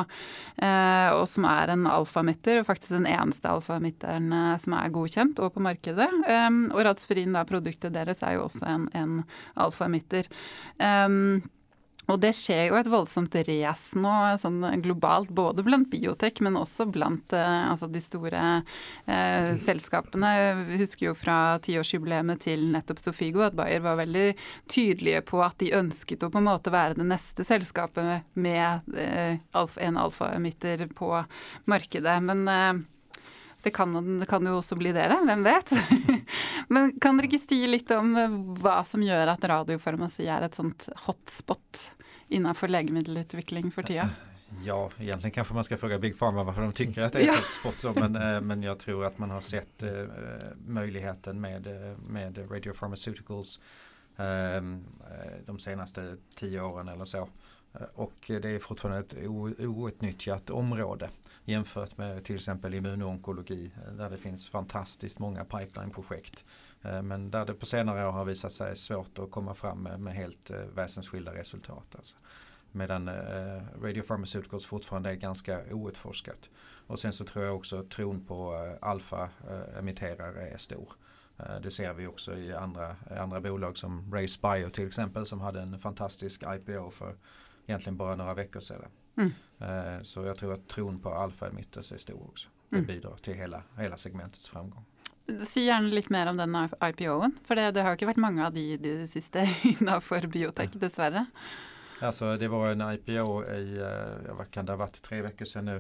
eh, 0.58 1.10
og 1.14 1.28
som 1.30 1.46
er 1.52 1.76
en 1.76 1.86
alfamitter, 1.92 2.64
og 2.64 2.70
faktisk 2.72 2.96
den 2.96 3.10
eneste 3.12 3.52
alfamitteren 3.52 4.34
eh, 4.34 4.56
som 4.64 4.74
er 4.80 4.96
godkjent 4.96 5.44
og 5.46 5.54
på 5.54 5.66
markedet. 5.68 6.10
Eh, 6.26 6.50
og 6.72 6.82
Radsferin, 6.88 7.38
da, 7.38 7.46
produktet 7.46 7.94
deres, 7.94 8.26
er 8.26 8.40
jo 8.40 8.48
også 8.48 8.66
en, 8.74 8.90
en 8.98 9.22
alfamitter. 9.68 10.26
Um, 10.82 11.46
og 12.08 12.22
det 12.24 12.32
skjer 12.38 12.70
jo 12.70 12.78
et 12.80 12.88
voldsomt 12.88 13.36
race 13.48 14.00
nå 14.00 14.14
sånn 14.40 14.64
globalt, 14.84 15.32
både 15.36 15.64
blant 15.68 15.90
biotek, 15.92 16.40
men 16.46 16.56
også 16.60 16.88
blant 16.88 17.36
eh, 17.36 17.64
altså 17.68 17.90
de 17.92 18.02
store 18.04 18.44
eh, 19.06 19.52
selskapene. 19.60 20.32
Vi 20.70 20.80
husker 20.80 21.10
jo 21.10 21.16
fra 21.18 21.58
tiårsjubileet 21.64 22.46
til 22.48 22.70
nettopp 22.72 23.02
Sofigo 23.04 23.44
at 23.44 23.58
Bayer 23.58 23.84
var 23.84 24.00
veldig 24.00 24.28
tydelige 24.72 25.24
på 25.28 25.42
at 25.44 25.60
de 25.60 25.74
ønsket 25.76 26.24
å 26.24 26.32
på 26.32 26.40
en 26.40 26.48
måte 26.48 26.72
være 26.72 26.96
det 27.00 27.08
neste 27.08 27.44
selskapet 27.48 28.24
med 28.40 28.96
eh, 28.96 29.36
en 29.52 30.00
alfaemitter 30.00 30.88
på 30.96 31.12
markedet. 31.68 32.16
Men 32.24 32.48
eh, 32.48 32.86
det 33.68 33.74
kan, 33.76 33.92
det 34.22 34.30
kan, 34.32 34.48
jo 34.48 34.62
også 34.62 34.78
bli 34.80 34.96
dere, 34.96 35.20
hvem 35.28 35.44
vet? 35.44 35.76
Men 36.72 36.94
kan 37.04 37.20
dere 37.20 37.28
ikke 37.28 37.44
si 37.44 37.60
litt 37.68 37.92
om 37.92 38.16
hva 38.62 38.80
som 38.88 39.04
gjør 39.04 39.34
at 39.34 39.44
radiofarmasi 39.52 40.30
er 40.32 40.48
et 40.48 40.56
sånt 40.56 40.88
hotspot 41.04 41.97
innenfor 42.28 42.68
legemiddelutvikling 42.68 43.72
for 43.72 43.84
tida? 43.84 44.10
Ja, 44.64 44.90
egentligen 45.00 45.32
kanske 45.32 45.54
man 45.54 45.64
ska 45.64 45.78
fråga 45.78 46.00
Big 46.00 46.20
Pharma 46.20 46.44
varför 46.44 46.62
de 46.62 46.72
tycker 46.72 47.02
att 47.02 47.14
det 47.14 47.22
är 47.22 47.28
ja. 47.28 47.34
ett 47.34 47.74
sport. 47.74 47.96
Men, 47.96 48.16
eh, 48.16 48.42
men 48.42 48.64
jag 48.64 48.80
tror 48.80 49.06
att 49.06 49.18
man 49.18 49.30
har 49.30 49.42
sett 49.42 49.84
uh, 49.84 49.90
möjligheten 50.68 51.42
med, 51.42 51.68
eh, 51.68 51.98
med 51.98 52.52
Radio 52.52 52.74
Pharmaceuticals 52.74 53.60
ehm, 54.18 54.86
de 55.46 55.60
senaste 55.60 56.18
tio 56.36 56.62
åren 56.62 56.88
eller 56.88 57.06
så. 57.06 57.30
Och 57.94 58.14
det 58.28 58.46
är 58.46 58.60
fortfarande 58.60 59.00
ett 59.00 59.28
outnyttjat 59.60 60.50
område 60.50 61.10
jämfört 61.46 61.98
med 61.98 62.24
till 62.24 62.36
exempel 62.36 62.74
immunonkologi 62.74 63.72
där 63.98 64.10
det 64.10 64.18
finns 64.18 64.50
fantastiskt 64.50 65.20
många 65.20 65.44
pipeline-projekt. 65.44 66.46
Men 67.04 67.32
där 67.32 67.46
det 67.46 67.54
på 67.54 67.66
senare 67.66 68.08
år 68.08 68.12
har 68.12 68.26
visat 68.26 68.52
sig 68.52 68.78
svårt 68.78 69.20
att 69.20 69.32
komma 69.32 69.54
fram 69.54 69.84
med, 69.84 70.00
med 70.00 70.14
helt 70.14 70.52
väsensskilda 70.76 71.34
resultat. 71.34 71.96
Alltså. 71.96 72.18
Medan 72.72 73.08
eh, 73.08 73.62
Radio 73.82 74.02
Pharmaceuticals 74.02 74.66
fortfarande 74.66 75.10
är 75.10 75.16
ganska 75.16 75.62
outforskat. 75.72 76.50
Och 76.88 77.00
sen 77.00 77.14
så 77.14 77.26
tror 77.26 77.46
jag 77.46 77.56
också 77.56 77.84
tron 77.84 78.26
på 78.26 78.54
eh, 78.54 78.90
alfa-emitterare 78.90 80.50
är 80.50 80.58
stor. 80.58 80.94
Eh, 81.38 81.60
det 81.62 81.72
ser 81.72 81.94
vi 81.94 82.08
också 82.08 82.38
i 82.38 82.54
andra, 82.54 82.96
andra 83.20 83.42
bolag 83.42 83.78
som 83.78 84.14
Race 84.14 84.40
Bio 84.42 84.70
till 84.70 84.88
exempel 84.88 85.26
som 85.26 85.42
hade 85.42 85.62
en 85.62 85.80
fantastisk 85.80 86.44
IPO 86.44 86.92
för 86.92 87.16
egentligen 87.66 87.98
bara 87.98 88.16
några 88.16 88.34
veckor 88.34 88.60
sedan. 88.60 88.92
Mm. 89.18 89.32
Eh, 89.60 90.04
så 90.04 90.24
jag 90.24 90.38
tror 90.38 90.54
att 90.54 90.68
tron 90.68 91.00
på 91.00 91.10
alfa-emitters 91.10 91.92
är 91.92 91.98
stor 91.98 92.24
också. 92.24 92.50
Det 92.70 92.76
mm. 92.76 92.88
bidrar 92.88 93.16
till 93.16 93.34
hela, 93.34 93.64
hela 93.78 93.98
segmentets 93.98 94.48
framgång. 94.48 94.86
Si 95.44 95.66
gjerne 95.66 95.92
litt 95.92 96.10
mer 96.14 96.30
om 96.32 96.38
den 96.40 96.56
IPO-en. 96.56 97.34
For 97.48 97.60
det, 97.60 97.72
det 97.76 97.84
har 97.84 97.94
jo 97.94 98.00
ikke 98.00 98.12
vært 98.14 98.22
mange 98.24 98.46
av 98.46 98.54
de 98.56 98.64
i 98.74 98.78
det 98.80 99.10
siste 99.12 99.44
innenfor 99.74 100.30
biotek, 100.32 100.78
dessverre. 100.80 101.28
Alltså 102.00 102.36
det 102.38 102.48
var 102.54 102.72
en 102.72 102.86
IPO 102.86 103.42
i, 103.44 103.80
hva 104.38 104.46
kan 104.52 104.68
det 104.68 104.76
ha 104.76 104.84
vært, 104.86 105.02
tre 105.04 105.24
uker 105.26 105.50
siden 105.50 105.72
nå. 105.72 105.80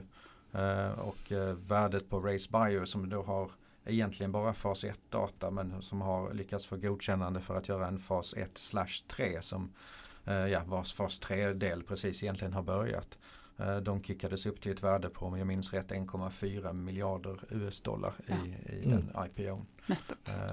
Og 0.57 1.07
och 1.07 1.31
eh, 1.31 1.99
på 2.09 2.19
Race 2.23 2.49
Bio 2.49 2.85
som 2.85 3.03
da 3.09 3.19
har 3.21 3.51
egentlig 3.85 4.29
bare 4.29 4.53
fas 4.53 4.83
1 4.83 4.95
data 5.11 5.51
men 5.51 5.81
som 5.81 6.01
har 6.01 6.33
lyckats 6.33 6.65
få 6.67 6.79
godkjennende 6.81 7.41
for 7.43 7.59
å 7.59 7.61
gjøre 7.61 7.87
en 7.87 7.99
fas 7.99 8.33
1 8.33 8.57
slash 8.57 9.03
3 9.11 9.41
som 9.41 9.69
ja, 10.25 10.63
vars 10.67 10.93
fas 10.93 11.21
3-del 11.23 11.83
precis 11.83 12.23
egentlig 12.23 12.49
har 12.51 12.63
börjat. 12.63 13.17
De 13.81 14.03
kickades 14.03 14.45
upp 14.45 14.61
till 14.61 14.71
ett 14.71 14.83
värde 14.83 15.09
på, 15.09 15.25
om 15.25 15.37
jag 15.37 15.47
minns 15.47 15.73
rätt, 15.73 15.91
1,4 15.91 16.73
miljarder 16.73 17.39
US-dollar 17.49 18.13
i, 18.27 18.31
ja. 18.31 18.73
i 18.73 18.89
den 18.89 19.09
mm. 19.15 19.25
IPO. 19.25 19.65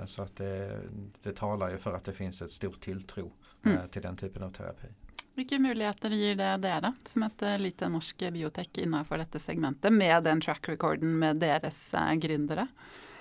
Så 0.07 0.23
att 0.23 0.37
det, 0.37 0.81
det 1.23 1.37
talar 1.37 1.71
ju 1.71 1.77
för 1.77 1.93
att 1.93 2.05
det 2.05 2.13
finns 2.13 2.43
ett 2.43 2.51
stort 2.51 2.81
tilltro 2.81 3.33
mm. 3.65 3.89
till 3.89 4.03
den 4.03 4.17
typen 4.17 4.43
av 4.43 4.51
terapi. 4.51 4.87
Hvilke 5.35 5.59
muligheter 5.59 6.11
gir 6.11 6.37
det 6.37 6.57
dere, 6.63 6.93
som 7.05 7.23
et 7.23 7.43
eh, 7.43 7.59
lite 7.59 7.89
norsk 7.89 8.19
biotek 8.19 8.79
innenfor 8.79 9.19
dette 9.19 9.39
segmentet, 9.39 9.93
med 9.93 10.25
den 10.25 10.41
track 10.41 10.69
recorden 10.69 11.19
med 11.19 11.37
deres 11.43 11.95
eh, 11.95 12.13
gründere? 12.13 12.67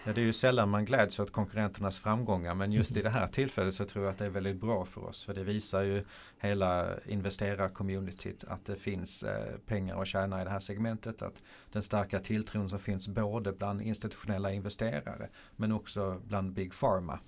Ja, 0.06 0.14
det 0.14 0.22
är 0.22 0.26
ju 0.26 0.34
sällan 0.34 0.70
man 0.70 0.86
gläds 0.86 1.20
åt 1.20 1.32
konkurrenternas 1.32 2.00
framgångar 2.00 2.56
men 2.56 2.72
just 2.72 2.98
i 2.98 3.02
det 3.02 3.10
här 3.10 3.28
tillfället 3.28 3.74
så 3.74 3.86
tror 3.86 4.06
jag 4.06 4.12
att 4.12 4.18
det 4.18 4.26
är 4.26 4.30
väldigt 4.30 4.62
bra 4.62 4.86
för 4.86 5.06
oss. 5.06 5.24
För 5.24 5.34
det 5.34 5.44
visar 5.44 5.82
ju 5.82 6.04
hela 6.40 6.88
investerarcommunityt 7.06 8.44
att 8.44 8.66
det 8.66 8.76
finns 8.76 9.24
eh, 9.24 10.00
att 10.00 10.08
tjäna 10.08 10.42
i 10.42 10.44
det 10.44 10.50
här 10.50 10.60
segmentet. 10.60 11.22
Att 11.22 11.42
den 11.72 11.84
starka 11.84 12.20
tilltron 12.20 12.70
som 12.70 12.80
finns 12.80 13.08
både 13.08 13.52
bland 13.54 13.82
institutionella 13.82 14.52
investerare 14.52 15.30
men 15.56 15.72
också 15.72 16.22
bland 16.28 16.54
Big 16.54 16.74
Pharma 16.80 17.20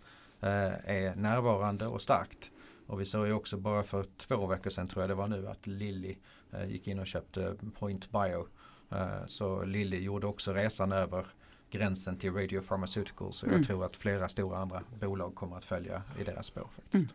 eh, 0.42 0.96
är 0.96 1.16
närvarande 1.16 1.88
och 1.88 2.02
starkt. 2.02 2.52
Och 2.88 3.02
vi 3.02 3.06
såg 3.06 3.28
ju 3.28 3.34
också 3.34 3.58
bara 3.58 3.84
för 3.84 4.06
två 4.18 4.48
veckor 4.48 4.70
sedan 4.70 4.88
tror 4.88 5.04
jag 5.04 5.10
det 5.10 5.16
var 5.16 5.28
nu 5.28 5.48
att 5.48 5.68
Lilly 5.68 6.16
eh, 6.52 6.70
gick 6.70 6.88
in 6.88 7.00
och 7.00 7.08
köpte 7.08 7.56
Point 7.80 8.12
Bio. 8.12 8.48
Eh, 8.92 9.26
så 9.28 9.64
Lilly 9.64 10.00
gjorde 10.00 10.28
också 10.28 10.54
resan 10.54 10.92
över 10.92 11.26
gränsen 11.76 12.18
till 12.18 12.34
Radio 12.34 12.62
Pharmaceuticals. 12.62 13.44
Och 13.44 13.48
jag 13.48 13.56
mm. 13.56 13.66
tror 13.66 13.86
att 13.86 13.96
flera 13.96 14.30
stora 14.30 14.58
andra 14.58 14.82
bolag 15.02 15.36
kommer 15.36 15.58
att 15.58 15.66
följa 15.66 16.02
i 16.20 16.24
deras 16.24 16.46
spår. 16.46 16.70
faktiskt. 16.76 16.94
Mm. 16.94 17.08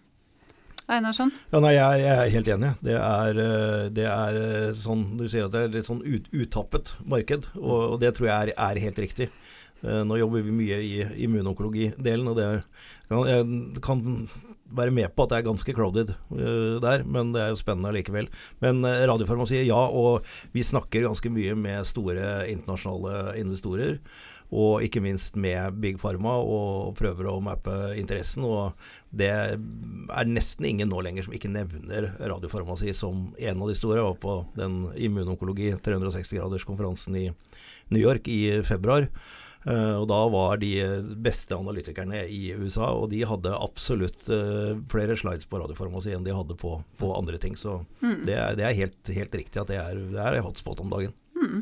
Einarsson? 0.90 1.30
Ja, 1.52 1.60
nei, 1.62 1.74
jeg, 1.76 2.02
jeg, 2.02 2.14
er 2.18 2.32
helt 2.34 2.50
enig. 2.50 2.70
Det 2.82 2.96
er, 2.98 3.40
eh, 3.44 3.84
det 3.94 4.06
er 4.10 4.38
eh, 4.40 4.70
sånn 4.74 5.04
Du 5.20 5.26
sier 5.30 5.46
at 5.46 5.54
det 5.54 5.62
er 5.62 5.74
litt 5.76 5.86
sånn 5.86 6.02
ut, 6.02 6.26
uttappet 6.34 6.94
marked, 7.06 7.46
og, 7.60 7.78
og, 7.78 7.96
det 8.02 8.14
tror 8.16 8.30
jeg 8.30 8.50
er, 8.50 8.54
er, 8.56 8.80
helt 8.86 8.98
riktig. 9.04 9.28
Eh, 9.84 10.00
nå 10.06 10.18
jobber 10.18 10.42
vi 10.46 10.54
mye 10.56 10.80
i 10.82 10.94
immunonkologi-delen, 11.26 12.32
og 12.32 12.40
det 12.40 12.48
kan, 13.10 13.28
jeg 13.30 13.84
kan 13.86 14.02
være 14.70 14.94
med 14.94 15.14
på 15.14 15.24
at 15.24 15.32
det 15.32 15.38
er 15.40 15.46
ganske 15.48 15.74
crowded 15.74 16.12
uh, 16.30 16.78
der, 16.82 17.02
men 17.02 17.32
det 17.34 17.42
er 17.42 17.48
jo 17.50 17.58
spennende 17.58 17.90
likevel. 17.96 18.28
Men 18.62 18.84
uh, 18.86 19.02
radiofarmasi, 19.10 19.64
ja, 19.66 19.80
og 19.90 20.26
vi 20.54 20.62
snakker 20.66 21.08
ganske 21.08 21.32
mye 21.32 21.56
med 21.58 21.88
store 21.88 22.44
internasjonale 22.52 23.34
investorer 23.40 23.98
og 24.50 24.82
ikke 24.82 25.02
minst 25.02 25.36
med 25.38 25.78
Big 25.82 25.98
Pharma, 26.02 26.34
og 26.42 26.96
prøver 26.98 27.28
å 27.30 27.38
mappe 27.44 27.74
interessen. 27.98 28.46
Og 28.46 28.72
det 29.14 29.30
er 29.30 30.30
nesten 30.30 30.66
ingen 30.66 30.90
nå 30.90 31.02
lenger 31.06 31.26
som 31.26 31.36
ikke 31.36 31.52
nevner 31.52 32.10
radiofarmasi 32.18 32.94
som 32.96 33.28
en 33.38 33.62
av 33.62 33.70
de 33.70 33.78
store. 33.78 34.00
Jeg 34.00 34.08
var 34.08 34.18
på 34.22 34.38
den 34.58 34.80
immunonkologi 34.98 35.74
360-graderskonferansen 35.86 37.20
i 37.22 37.28
New 37.94 38.02
York 38.02 38.30
i 38.30 38.42
februar. 38.66 39.06
Uh, 39.60 40.00
og 40.00 40.06
da 40.08 40.18
var 40.32 40.56
de 40.56 40.72
beste 41.20 41.52
analytikerne 41.52 42.22
i 42.32 42.54
USA, 42.56 42.94
og 42.96 43.10
de 43.12 43.20
hadde 43.28 43.52
absolutt 43.52 44.24
uh, 44.32 44.78
flere 44.88 45.18
slides 45.20 45.44
på 45.50 45.60
radiofarmasi 45.60 46.14
enn 46.16 46.24
de 46.24 46.32
hadde 46.32 46.56
på, 46.58 46.78
på 46.96 47.10
andre 47.12 47.36
ting. 47.38 47.58
Så 47.60 47.82
mm. 48.00 48.22
det, 48.24 48.38
er, 48.38 48.56
det, 48.56 48.64
er, 48.64 48.78
helt, 48.78 49.12
helt 49.12 49.36
riktig 49.42 49.60
at 49.60 49.68
det 49.68 49.76
er, 49.82 50.00
det 50.14 50.24
er 50.24 50.40
hotspot 50.46 50.80
om 50.80 50.90
dagen. 50.94 51.12
Mm. 51.36 51.60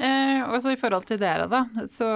Eh, 0.00 0.42
og 0.48 0.62
så 0.62 0.72
I 0.72 0.78
forhold 0.80 1.04
til 1.10 1.18
dere, 1.20 1.44
da. 1.50 1.66
så 1.90 2.06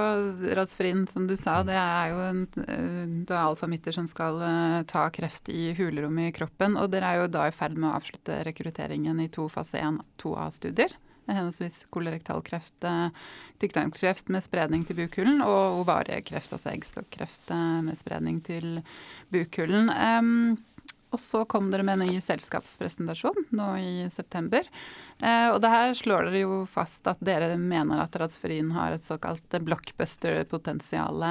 Radsfrin, 0.57 1.03
som 1.11 1.27
du 1.29 1.35
sa, 1.37 1.59
det 1.67 1.77
er 1.77 2.13
jo 2.15 2.23
en, 2.25 2.43
eh, 2.65 3.03
det 3.29 3.35
er 3.35 3.43
alfamitter 3.43 3.93
som 3.93 4.07
skal 4.09 4.41
uh, 4.41 4.79
ta 4.89 5.05
kreft 5.13 5.51
i 5.53 5.75
hulrommet 5.77 6.31
i 6.31 6.35
kroppen. 6.39 6.79
Og 6.81 6.89
dere 6.95 7.11
er 7.11 7.21
jo 7.21 7.33
da 7.35 7.45
i 7.49 7.55
ferd 7.55 7.77
med 7.77 7.91
å 7.91 7.97
avslutte 7.99 8.41
rekrutteringen 8.49 9.21
i 9.21 9.29
to 9.33 9.51
fase 9.53 9.83
1-2A-studier. 9.85 10.97
Henholdsvis 11.29 11.83
kolorektalkreft, 11.93 12.89
uh, 12.89 13.13
tykktarmskreft 13.61 14.33
med 14.33 14.45
spredning 14.45 14.89
til 14.89 15.03
bukhulen, 15.03 15.45
og 15.45 15.83
ovariekreft, 15.85 16.57
altså 16.57 16.73
eggstokkreft 16.73 17.53
med 17.85 18.01
spredning 18.01 18.41
til 18.49 18.79
bukhulen. 19.33 19.93
Um, 19.93 20.57
og 21.15 21.21
så 21.23 21.45
kom 21.49 21.71
dere 21.73 21.87
med 21.87 22.01
en 22.01 22.11
ny 22.11 22.21
selskapspresentasjon 22.23 23.47
nå 23.55 23.69
i 23.79 23.93
september. 24.13 24.67
Eh, 25.19 25.49
og 25.53 25.61
det 25.63 25.71
her 25.73 25.95
slår 25.97 26.29
dere 26.29 26.45
jo 26.45 26.63
fast 26.71 27.07
at 27.11 27.23
dere 27.25 27.55
mener 27.61 28.03
at 28.03 28.17
Radsferin 28.19 28.73
har 28.75 28.95
et 28.95 29.05
såkalt 29.05 29.59
blockbuster-potensial. 29.65 31.23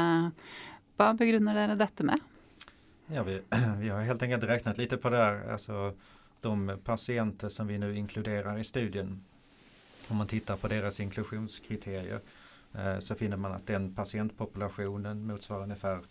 Hva 0.97 1.09
begrunner 1.19 1.57
dere 1.57 1.79
dette 1.79 2.07
med? 2.07 2.29
Ja, 3.11 3.23
vi, 3.23 3.41
vi, 3.79 3.89
har 3.89 4.01
helt 4.01 4.23
enkelt 4.23 4.43
regnet 4.43 4.77
litt 4.77 5.01
på 5.01 5.09
det 5.13 5.21
Her. 5.21 5.43
Altså, 5.57 5.91
de 6.43 6.77
pasienter 6.83 7.49
som 7.49 7.67
vi 7.67 7.77
nå 7.79 7.91
inkluderer 7.91 8.57
i 8.59 8.63
studien, 8.63 9.13
om 10.09 10.17
man 10.17 10.27
tittar 10.27 10.57
på 10.59 10.67
deres 10.67 10.99
inklusjonskriterier, 10.99 12.19
eh, 12.73 12.99
så 12.99 13.15
finner 13.15 13.37
man 13.37 13.55
at 13.55 13.67
den 13.67 13.93
pasientpopulasjonen 13.95 15.27
motsvarer 15.27 15.63
ungefär 15.63 16.01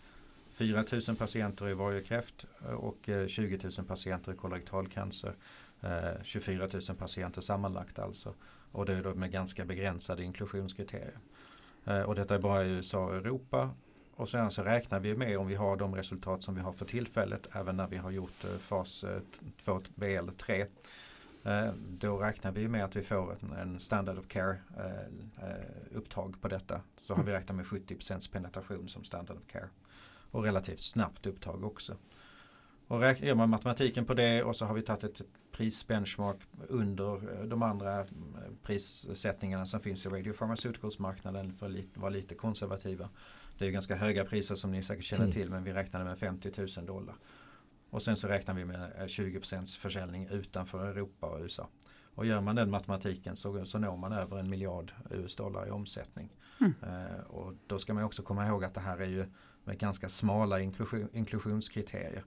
4 0.53 0.83
000 1.07 1.15
patienter 1.17 1.69
i 1.69 1.73
varje 1.73 2.01
kräft 2.01 2.45
eh, 2.65 2.73
och 2.73 3.09
20 3.27 3.55
eh, 3.55 3.61
000 3.77 3.87
patienter 3.87 4.33
i 4.33 4.35
kolorektalcancer. 4.35 5.33
24 6.23 6.63
eh, 6.63 6.69
000 6.73 6.97
patienter 6.97 7.41
sammanlagt 7.41 7.99
alltså. 7.99 8.33
Och 8.71 8.85
det 8.85 8.93
är 8.93 9.03
då 9.03 9.13
med 9.13 9.31
ganska 9.31 9.65
begränsade 9.65 10.23
inklusionskriterier. 10.23 11.17
Och 12.05 12.15
detta 12.15 12.35
är 12.35 12.39
bara 12.39 12.65
i 12.65 12.69
USA 12.69 13.05
och 13.05 13.15
Europa. 13.15 13.69
Och 14.15 14.29
sen 14.29 14.51
så 14.51 14.63
räknar 14.63 14.99
vi 14.99 15.15
med 15.17 15.37
om 15.37 15.47
vi 15.47 15.55
har 15.55 15.77
de 15.77 15.95
resultat 15.95 16.43
som 16.43 16.55
vi 16.55 16.61
har 16.61 16.73
för 16.73 16.85
tillfället 16.85 17.47
även 17.51 17.77
när 17.77 17.87
vi 17.87 17.97
har 17.97 18.11
gjort 18.11 18.45
fas 18.59 19.05
2B 19.65 20.03
eller 20.03 20.31
3. 20.31 20.65
Då 21.87 22.17
räknar 22.17 22.51
vi 22.51 22.67
med 22.67 22.83
att 22.83 22.95
vi 22.95 23.03
får 23.03 23.37
en 23.57 23.79
standard 23.79 24.17
of 24.17 24.27
care 24.27 24.57
upptag 25.93 26.41
på 26.41 26.47
detta. 26.47 26.81
Så 26.97 27.13
har 27.13 27.23
vi 27.23 27.31
räknat 27.31 27.55
med 27.55 27.65
70% 27.65 28.31
penetration 28.31 28.89
som 28.89 29.03
standard 29.03 29.37
of 29.37 29.51
care 29.51 29.69
och 30.33 30.43
relativt 30.43 30.79
snabbt 30.79 31.25
upptag 31.25 31.63
också. 31.63 31.95
Och 32.87 33.01
gör 33.01 33.35
man 33.35 33.49
matematiken 33.49 34.05
på 34.05 34.13
det 34.13 34.43
och 34.43 34.55
så 34.55 34.65
har 34.65 34.75
vi 34.75 34.81
tagit 34.81 35.03
ett 35.03 35.21
prisbenchmark 35.51 36.37
under 36.67 37.39
eh, 37.39 37.45
de 37.47 37.63
andra 37.63 37.99
eh, 37.99 38.05
prissättningarna 38.63 39.65
som 39.65 39.79
finns 39.79 40.05
i 40.05 40.09
Radio 40.09 40.33
Pharmaceuticals-marknaden 40.33 41.53
för 41.57 41.65
att 41.65 41.97
vara 41.97 42.09
lite 42.09 42.35
konservativa. 42.35 43.09
Det 43.57 43.67
är 43.67 43.71
ganska 43.71 43.95
höga 43.95 44.25
priser 44.25 44.55
som 44.55 44.71
ni 44.71 44.83
säkert 44.83 45.05
känner 45.05 45.23
mm. 45.23 45.33
till 45.33 45.49
men 45.49 45.63
vi 45.63 45.73
räknade 45.73 46.05
med 46.05 46.17
50 46.17 46.51
000 46.77 46.85
dollar. 46.85 47.15
Och 47.89 48.03
sen 48.03 48.17
så 48.17 48.27
räknar 48.27 48.53
vi 48.53 48.65
med 48.65 48.91
20% 48.97 49.55
eh, 49.55 49.65
försäljning 49.65 50.27
utanför 50.31 50.87
Europa 50.87 51.27
och 51.27 51.41
USA. 51.41 51.69
Och 52.15 52.25
gör 52.25 52.41
man 52.41 52.55
den 52.55 52.69
matematiken 52.69 53.35
så, 53.35 53.65
så 53.65 53.79
når 53.79 53.97
man 53.97 54.13
över 54.13 54.37
en 54.37 54.49
miljard 54.49 54.91
US-dollar 55.09 55.67
i 55.67 55.71
omsättning. 55.71 56.29
Mm. 56.59 56.73
Eh, 56.81 57.19
och 57.19 57.53
då 57.67 57.79
ska 57.79 57.93
man 57.93 58.03
också 58.03 58.23
komma 58.23 58.47
ihåg 58.47 58.63
att 58.63 58.73
det 58.73 58.81
här 58.81 58.97
är 58.97 59.07
ju 59.07 59.25
med 59.63 59.77
ganska 59.77 60.09
smala 60.09 60.61
inklusion, 60.61 61.09
inklusionskriterier. 61.13 62.23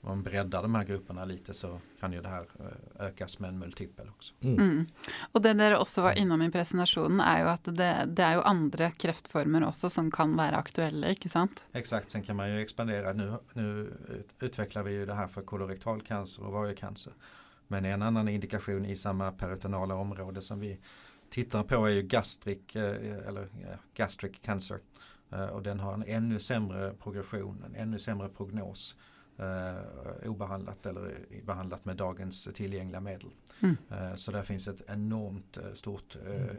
Om 0.00 0.08
man 0.08 0.22
breddar 0.22 0.62
de 0.62 0.74
här 0.74 0.84
grupperna 0.84 1.24
lite 1.24 1.54
så 1.54 1.80
kan 2.00 2.12
ju 2.12 2.22
det 2.22 2.28
här 2.28 2.46
eh, 2.60 3.06
ökas 3.06 3.38
med 3.38 3.48
en 3.48 3.58
multipel 3.58 4.08
också. 4.08 4.34
Mm. 4.40 4.58
Mm. 4.58 4.86
Och 5.32 5.42
det 5.42 5.54
dere 5.54 5.78
också 5.78 6.02
var 6.02 6.12
innom 6.12 6.42
i 6.42 6.50
presentationen 6.50 7.20
är 7.20 7.38
ju 7.38 7.48
att 7.48 7.64
det, 7.64 8.04
det, 8.06 8.22
är 8.22 8.34
ju 8.34 8.42
andra 8.42 8.90
kreftformer 8.90 9.68
också 9.68 9.90
som 9.90 10.10
kan 10.10 10.36
vara 10.36 10.56
aktuella, 10.56 11.08
inte 11.08 11.28
sant? 11.28 11.66
Exakt, 11.72 12.10
sen 12.10 12.22
kan 12.22 12.36
man 12.36 12.50
ju 12.50 12.60
expandera. 12.60 13.12
Nu, 13.12 13.38
nu 13.52 13.92
utvecklar 14.40 14.82
vi 14.82 14.92
ju 14.92 15.06
det 15.06 15.14
här 15.14 15.28
för 15.28 15.42
kolorektal 15.42 16.02
cancer 16.02 16.44
och 16.44 16.52
varjecancer. 16.52 17.12
Men 17.68 17.84
en 17.84 18.02
annan 18.02 18.28
indikation 18.28 18.86
i 18.86 18.96
samma 18.96 19.32
peritonala 19.32 19.94
område 19.94 20.42
som 20.42 20.60
vi 20.60 20.78
tittar 21.30 21.62
på 21.62 21.86
är 21.86 21.90
ju 21.90 22.02
gastric, 22.02 22.76
eh, 22.76 23.28
eller 23.28 23.48
gastric 23.94 24.32
cancer. 24.42 24.78
Eh, 25.32 25.46
och 25.46 25.62
den 25.62 25.80
har 25.80 25.94
en 25.94 26.04
ännu 26.06 26.40
sämre 26.40 26.92
progression, 27.02 27.64
en 27.66 27.74
ännu 27.74 27.98
sämre 27.98 28.28
prognos 28.28 28.94
eh, 29.38 30.30
obehandlat 30.30 30.86
eller 30.86 31.14
behandlat 31.46 31.84
med 31.84 31.96
dagens 31.96 32.48
tillgängliga 32.54 33.00
medel. 33.00 33.30
Mm. 33.60 33.76
Eh, 33.90 34.14
så 34.14 34.32
där 34.32 34.42
finns 34.42 34.68
ett 34.68 34.82
enormt 34.86 35.56
eh, 35.56 35.74
stort 35.74 36.16
eh, 36.26 36.42
mm. 36.42 36.52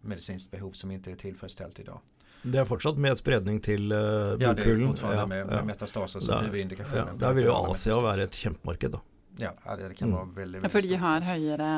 medicinskt 0.00 0.50
behov 0.50 0.72
som 0.72 0.90
inte 0.90 1.10
är 1.10 1.16
tillfredsställt 1.16 1.78
idag. 1.78 2.00
Det 2.42 2.58
er 2.60 2.66
fortsatt 2.68 2.98
med 3.00 3.18
spredning 3.18 3.56
til 3.64 3.90
uh, 3.90 4.36
bokhulen? 4.38 4.42
Ja, 4.44 4.52
det 4.54 4.66
er 4.70 4.82
fortsatt 4.86 5.14
ja, 5.16 5.26
med, 5.26 5.46
med 5.48 5.56
ja. 5.56 5.62
metastaser 5.66 6.20
som 6.20 6.44
huvudindikationen. 6.44 7.16
Ja, 7.16 7.26
der 7.26 7.32
vil 7.34 7.48
jo 7.48 7.54
Asia 7.72 7.96
være 8.04 8.28
et 8.28 8.36
kjempemarked 8.38 8.92
då. 8.92 9.00
Ja, 9.38 9.52
det 9.76 9.94
kan 9.98 10.08
mm. 10.10 10.34
veldig 10.34 10.36
veldig. 10.36 10.64
Ja, 10.64 10.70
for 10.72 10.80
de 10.80 10.96
har 10.96 11.24
høyere 11.28 11.68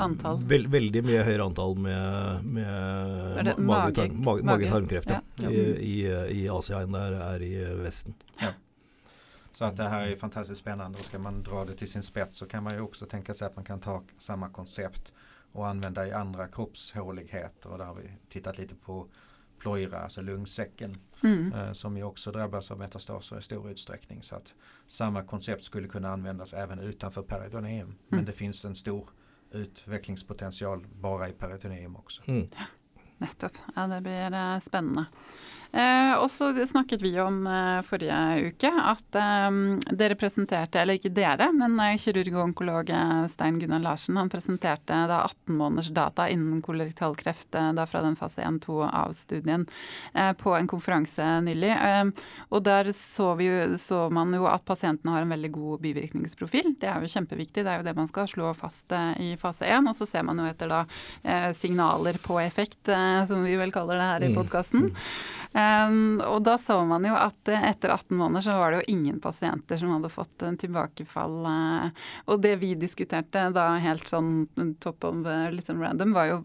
antall? 0.00 0.42
Veld, 0.48 0.70
veldig 0.72 1.02
mye 1.04 1.24
høyere 1.26 1.46
antall 1.50 1.76
med, 1.76 2.46
med 2.56 3.50
mage-tarmkreft 3.60 5.12
ja. 5.12 5.20
ja. 5.44 5.50
i, 5.50 5.64
i, 5.84 5.96
i 6.38 6.44
Asia 6.48 6.80
enn 6.80 6.96
det 6.96 7.24
er 7.28 7.44
i 7.44 7.54
Vesten. 7.82 8.16
Ja. 8.40 8.54
Så 9.52 9.66
at 9.68 9.76
det 9.76 9.90
her 9.92 10.06
er 10.08 10.16
fantastisk 10.20 10.62
spennende. 10.62 10.98
Og 10.98 11.04
skal 11.04 11.20
man 11.20 11.42
dra 11.44 11.66
det 11.68 11.76
til 11.82 11.90
sin 11.90 12.02
spets 12.02 12.40
så 12.40 12.48
kan 12.48 12.64
man 12.64 12.78
jo 12.78 12.88
også 12.88 13.06
tenke 13.10 13.36
seg 13.36 13.50
at 13.50 13.58
man 13.60 13.68
kan 13.68 13.82
ta 13.84 13.98
samme 14.18 14.48
koncept 14.54 15.12
og 15.52 15.66
anvende 15.68 16.06
i 16.08 16.14
andre 16.16 16.46
kroppshåligheter 16.48 17.68
Og 17.68 17.78
da 17.78 17.90
har 17.90 17.98
vi 17.98 18.08
tittet 18.32 18.58
litt 18.58 18.72
på 18.80 19.02
plojra, 19.62 19.98
alltså 19.98 20.22
lungsäcken 20.22 20.96
mm. 21.22 21.52
eh, 21.52 21.72
som 21.72 21.96
ju 21.96 22.02
också 22.02 22.32
drabbas 22.32 22.70
av 22.70 22.78
metastaser 22.78 23.38
i 23.38 23.42
stor 23.42 23.70
utsträckning. 23.70 24.22
Så 24.22 24.34
att 24.34 24.54
samma 24.88 25.22
koncept 25.22 25.64
skulle 25.64 25.88
kunna 25.88 26.08
användas 26.08 26.54
även 26.54 26.78
utanför 26.78 27.22
peritoneum. 27.22 27.86
Mm. 27.86 27.96
Men 28.08 28.24
det 28.24 28.32
finns 28.32 28.64
en 28.64 28.74
stor 28.74 29.10
utvecklingspotential 29.52 30.86
bara 31.00 31.28
i 31.28 31.32
peritoneum 31.32 31.96
också. 31.96 32.22
Mm. 32.26 32.48
Nettopp. 33.18 33.52
Ja, 33.76 33.86
det 33.86 34.00
blir 34.00 34.54
uh, 34.54 34.58
spennende. 34.58 35.04
Eh, 35.72 36.14
og 36.20 36.28
så 36.30 36.50
snakket 36.66 37.00
vi 37.00 37.14
om 37.20 37.46
eh, 37.48 37.78
forrige 37.86 38.50
uke 38.50 38.68
at 38.68 39.16
eh, 39.16 39.54
dere 39.96 40.18
presenterte, 40.20 40.82
eller 40.82 40.98
ikke 40.98 41.14
dere, 41.16 41.48
men 41.56 41.78
eh, 41.80 41.96
kirurg 42.00 42.34
og 42.34 42.42
onkolog 42.42 42.92
eh, 42.92 43.22
Stein 43.32 43.56
Gunnar 43.60 43.80
Larsen 43.80 44.18
han 44.20 44.28
presenterte 44.32 44.98
da 45.08 45.22
18 45.24 45.56
måneders 45.56 45.88
data 45.96 46.26
innen 46.28 46.60
kolorektal 46.64 47.16
kreft 47.16 47.56
eh, 47.56 47.70
da 47.72 47.86
fra 47.88 48.02
den 48.04 48.18
fase 48.20 48.44
1-2 48.44 48.82
av 48.84 49.14
studien 49.16 49.64
på 50.12 50.52
en 50.54 50.68
konferanse 50.68 51.24
nylig. 51.44 51.70
og 52.52 52.62
der 52.64 52.90
så, 52.96 53.32
vi, 53.38 53.46
så, 53.80 54.04
man 54.12 54.32
jo 54.34 54.44
at 54.50 54.64
pasientene 54.66 55.14
har 55.14 55.24
en 55.24 55.32
veldig 55.32 55.50
god 55.54 55.82
bivirkningsprofil. 55.84 56.74
Det 56.80 56.88
er 56.90 57.02
jo 57.02 57.10
kjempeviktig, 57.12 57.64
det 57.64 57.72
er 57.72 57.80
jo 57.80 57.86
det 57.86 57.94
man 57.96 58.10
skal 58.10 58.28
slå 58.28 58.52
fast 58.56 58.92
i 59.22 59.32
fase 59.40 59.68
1. 59.68 59.88
Og 59.88 59.96
så 59.96 60.08
ser 60.08 60.26
man 60.26 60.40
jo 60.42 60.48
etter 60.48 60.72
da 60.72 60.82
signaler 61.56 62.18
på 62.22 62.38
effekt, 62.42 62.90
som 63.28 63.44
vi 63.46 63.56
vel 63.60 63.72
kaller 63.74 64.00
det 64.00 64.10
her 64.10 64.26
i 64.26 64.32
mm. 64.32 64.38
podkasten. 64.40 64.90
Um, 65.52 66.20
og 66.24 66.40
da 66.46 66.54
så 66.60 66.78
man 66.88 67.04
jo 67.04 67.12
at 67.12 67.50
etter 67.52 67.92
18 67.92 68.16
måneder 68.16 68.46
så 68.46 68.56
var 68.56 68.72
det 68.72 68.80
jo 68.80 68.94
ingen 68.94 69.18
pasienter 69.20 69.76
som 69.80 69.92
hadde 69.92 70.10
fått 70.12 70.44
en 70.46 70.56
tilbakefall. 70.60 71.36
Uh, 71.44 72.08
og 72.32 72.40
det 72.44 72.54
vi 72.62 72.72
diskuterte 72.80 73.44
da 73.52 73.68
helt 73.82 74.08
sånn 74.08 74.46
top 74.80 75.04
of 75.08 75.28
litt 75.52 75.68
sånn 75.68 75.82
random, 75.82 76.16
var 76.16 76.30
jo 76.30 76.40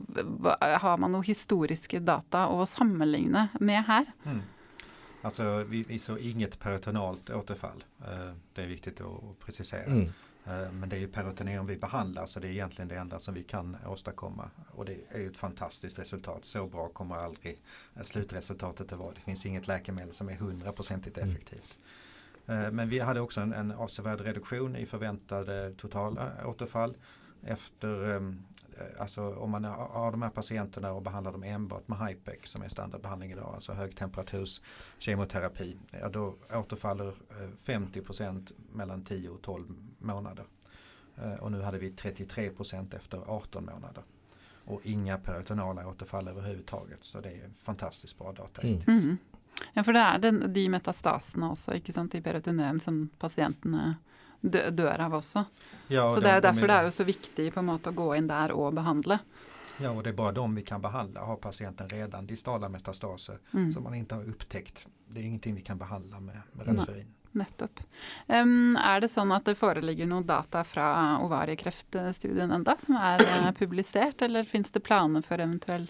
har 0.58 1.00
man 1.00 1.16
noen 1.16 1.28
historiske 1.28 2.02
data 2.04 2.48
å 2.52 2.68
sammenligne 2.68 3.48
med 3.60 3.84
her? 3.88 4.12
Mm. 4.28 4.44
Altså, 5.28 5.64
vi, 5.68 5.82
vi, 5.88 6.00
så 6.00 6.16
inget 6.18 6.60
peritonalt 6.60 7.30
återfall. 7.36 7.82
Det 8.54 8.64
er 8.64 8.70
viktig 8.70 8.94
å 9.04 9.34
presisere. 9.42 9.90
Mm. 9.90 10.26
Eh, 10.48 10.72
men 10.72 10.89
det 10.89 10.96
är 10.96 11.00
ju 11.00 11.08
peritoneum 11.08 11.66
vi 11.66 11.77
behandlar 11.77 12.25
så 12.25 12.39
det 12.39 12.48
är 12.48 12.51
egentligen 12.51 12.88
det 12.88 12.96
enda 12.96 13.20
som 13.20 13.34
vi 13.34 13.44
kan 13.44 13.77
åstadkomma. 13.86 14.50
Och 14.72 14.86
det 14.86 14.98
är 15.10 15.27
ett 15.27 15.38
fantastiskt 15.38 16.00
resultat. 16.00 16.46
Så 16.46 16.68
bra 16.68 16.89
kommer 16.89 17.16
aldrig 17.16 17.62
slutresultatet 18.01 18.92
att 18.92 19.00
vara. 19.00 19.13
Det 19.13 19.22
finns 19.22 19.46
inget 19.46 19.68
läkemedel 19.68 20.13
som 20.13 20.30
är 20.30 20.34
hundraprocentigt 20.34 21.18
mm. 21.18 21.30
effektivt. 21.30 21.77
Mm. 22.46 22.75
Men 22.75 22.89
vi 22.89 23.00
hade 23.00 23.22
också 23.22 23.42
en, 23.42 23.54
en 23.54 23.72
avsevärd 23.72 24.22
reduktion 24.22 24.75
i 24.75 24.86
förväntade 24.86 25.74
totala 25.77 26.32
återfall. 26.46 26.94
Efter, 27.44 28.16
ehm, 28.16 28.44
alltså 29.00 29.36
om 29.36 29.51
man 29.51 29.63
har 29.63 30.12
de 30.12 30.22
här 30.22 30.29
patienterna 30.29 30.93
och 30.93 31.01
behandlar 31.01 31.31
dem 31.31 31.43
enbart 31.43 31.88
med 31.88 32.07
HIPEC 32.07 32.39
som 32.43 32.62
är 32.62 32.69
standardbehandling 32.69 33.31
idag, 33.31 33.51
alltså 33.55 33.74
högtemperaturs 33.74 34.62
kemoterapi, 34.98 35.77
ja, 35.91 36.10
då 36.10 36.36
återfaller 36.53 37.13
50% 37.65 38.51
mellan 38.72 39.03
10 39.03 39.29
och 39.29 39.41
12 39.41 39.65
månader. 40.00 40.46
Eh, 41.17 41.34
och 41.34 41.51
nu 41.51 41.62
hade 41.62 41.77
vi 41.77 41.89
33 41.89 42.50
procent 42.50 42.93
efter 42.93 43.17
18 43.27 43.65
månader. 43.65 44.03
Och 44.65 44.81
inga 44.84 45.17
peritonala 45.17 45.88
återfall 45.88 46.27
överhuvudtaget. 46.27 47.03
Så 47.03 47.22
det 47.22 47.29
är 47.29 47.50
fantastiskt 47.60 48.17
bra 48.17 48.31
data 48.31 48.62
mm. 48.62 48.81
Mm. 48.88 49.17
Ja, 49.74 49.84
for 49.84 49.93
det 49.93 50.00
er 50.00 50.19
den, 50.22 50.53
de 50.53 50.67
metastasene 50.69 51.50
også 51.50 51.77
ikke 51.79 51.93
sant, 51.93 52.15
i 52.15 52.22
peritoneum 52.22 52.79
som 52.79 53.07
pasientene 53.19 53.96
dør 54.41 55.06
av 55.08 55.17
også. 55.20 55.46
Ja, 55.88 56.08
så 56.10 56.22
det 56.22 56.29
er 56.29 56.41
de, 56.41 56.48
derfor 56.48 56.67
de, 56.67 56.72
det 56.72 56.79
er 56.79 56.89
jo 56.89 56.96
så 56.96 57.06
viktig 57.08 57.48
på 57.53 57.63
en 57.63 57.70
måte 57.70 57.94
å 57.94 57.98
gå 57.98 58.10
inn 58.17 58.27
der 58.29 58.53
og 58.56 58.74
behandle. 58.77 59.20
Ja, 59.77 59.91
og 59.91 60.03
det 60.03 60.10
er 60.13 60.17
bare 60.17 60.34
dem 60.34 60.56
vi 60.58 60.63
kan 60.65 60.82
behandle. 60.82 61.20
Har 61.20 61.38
patienten 61.41 61.89
redan 61.89 62.25
distala 62.25 62.70
metastaser 62.70 63.38
mm. 63.51 63.72
som 63.72 63.86
man 63.86 63.96
ikke 63.96 64.22
har 64.22 64.29
upptäckt. 64.29 64.88
Det 65.08 65.22
er 65.22 65.29
ingenting 65.29 65.56
vi 65.56 65.62
kan 65.62 65.77
behandle 65.77 66.20
med, 66.20 66.41
med 66.53 66.67
Resverin. 66.67 67.13
Nettopp. 67.38 67.79
Um, 68.27 68.77
er 68.82 69.01
det 69.03 69.12
sånn 69.13 69.32
at 69.36 69.46
det 69.46 69.53
foreligger 69.60 70.08
noen 70.10 70.25
data 70.25 70.63
fra 70.65 70.88
ovariekreftstudien 71.22 72.53
enda 72.56 72.74
som 72.82 72.98
er 72.98 73.22
uh, 73.22 73.51
publisert, 73.62 74.24
eller 74.25 74.48
finnes 74.48 74.74
det 74.74 74.82
planer 74.82 75.22
for 75.25 75.44
eventuell 75.44 75.86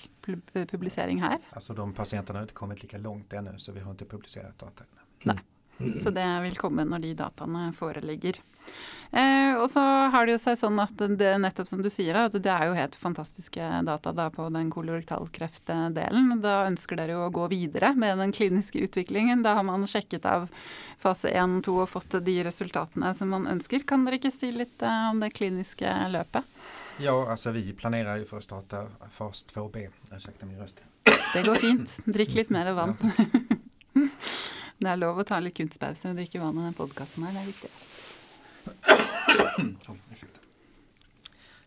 publisering 0.68 1.24
her? 1.24 1.40
Altså, 1.56 1.78
De 1.78 1.88
pasientene 1.96 2.42
har 2.42 2.50
ikke 2.50 2.60
kommet 2.66 2.84
like 2.84 3.00
langt 3.00 3.34
ennå, 3.34 3.56
så 3.58 3.72
vi 3.72 3.86
har 3.86 3.96
ikke 3.96 4.18
publisert 4.18 4.60
data. 4.60 4.90
Nei. 5.30 5.40
Så 5.78 6.14
det 6.14 6.26
vil 6.44 6.58
komme 6.58 6.86
når 6.88 7.04
de 7.04 7.18
dataene 7.20 7.72
foreligger. 7.76 8.40
Eh, 9.12 9.56
og 9.56 9.70
så 9.72 9.82
har 10.12 10.26
det 10.28 10.34
jo 10.36 10.42
seg 10.42 10.58
sånn 10.60 10.80
at 10.84 11.00
det 11.20 11.30
nettopp 11.40 11.70
som 11.70 11.82
du 11.84 11.88
sier, 11.92 12.18
at 12.20 12.36
det 12.36 12.52
er 12.52 12.68
jo 12.68 12.76
helt 12.76 12.98
fantastiske 13.00 13.68
data 13.88 14.12
da 14.16 14.28
på 14.34 14.50
den 14.52 14.72
kolorektalkreftdelen. 14.74 16.34
Da 16.44 16.58
ønsker 16.68 17.00
dere 17.00 17.16
jo 17.16 17.28
å 17.28 17.34
gå 17.34 17.48
videre 17.54 17.94
med 17.96 18.20
den 18.20 18.34
kliniske 18.36 18.82
utviklingen. 18.84 19.46
Da 19.46 19.56
har 19.60 19.68
man 19.68 19.88
sjekket 19.88 20.28
av 20.28 20.50
fase 21.00 21.32
1 21.32 21.62
og 21.62 21.70
2 21.70 21.78
og 21.86 21.92
fått 21.94 22.20
de 22.26 22.40
resultatene 22.48 23.14
som 23.16 23.32
man 23.32 23.48
ønsker. 23.54 23.86
Kan 23.88 24.04
dere 24.08 24.20
ikke 24.20 24.34
si 24.34 24.52
litt 24.52 24.84
eh, 24.84 25.08
om 25.14 25.24
det 25.24 25.32
kliniske 25.38 25.94
løpet? 26.12 26.58
Ja, 27.00 27.14
altså 27.30 27.54
vi 27.54 27.70
planerer 27.78 28.24
jo 28.24 28.28
for 28.28 28.42
å 28.42 28.46
starte 28.46 28.88
fast 29.14 29.54
2B. 29.56 29.86
Unnskyld 30.10 30.48
min 30.50 30.60
røst. 30.60 30.82
Det 31.08 31.46
går 31.46 31.62
fint. 31.62 32.00
Drikk 32.10 32.36
litt 32.42 32.52
mer 32.52 32.74
vann. 32.76 32.98
Det 34.78 34.90
er 34.90 34.98
lov 35.02 35.18
å 35.20 35.24
ta 35.28 35.40
litt 35.42 35.58
kunstpause 35.58 36.10
og 36.12 36.18
drikke 36.20 36.40
vann 36.42 36.60
i 36.60 36.66
den 36.68 36.78
podkasten 36.78 37.24
her. 37.26 37.34
Det 37.34 37.42
er 37.42 37.48
viktig. 37.52 37.72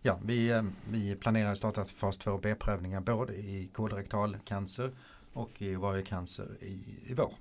Ja, 0.03 0.19
vi, 0.25 0.51
eh, 0.51 0.63
vi 0.89 1.17
planerar 1.17 1.53
att 1.53 1.59
starta 1.59 1.85
fas 1.85 2.19
2 2.19 2.39
B-prövningar 2.39 3.01
både 3.01 3.35
i 3.35 3.69
kolorektal 3.73 4.37
cancer 4.45 4.91
och 5.33 5.63
i 5.63 5.77
ovariecancer 5.77 6.49
i, 6.61 6.81
i 7.07 7.15
vår. 7.15 7.35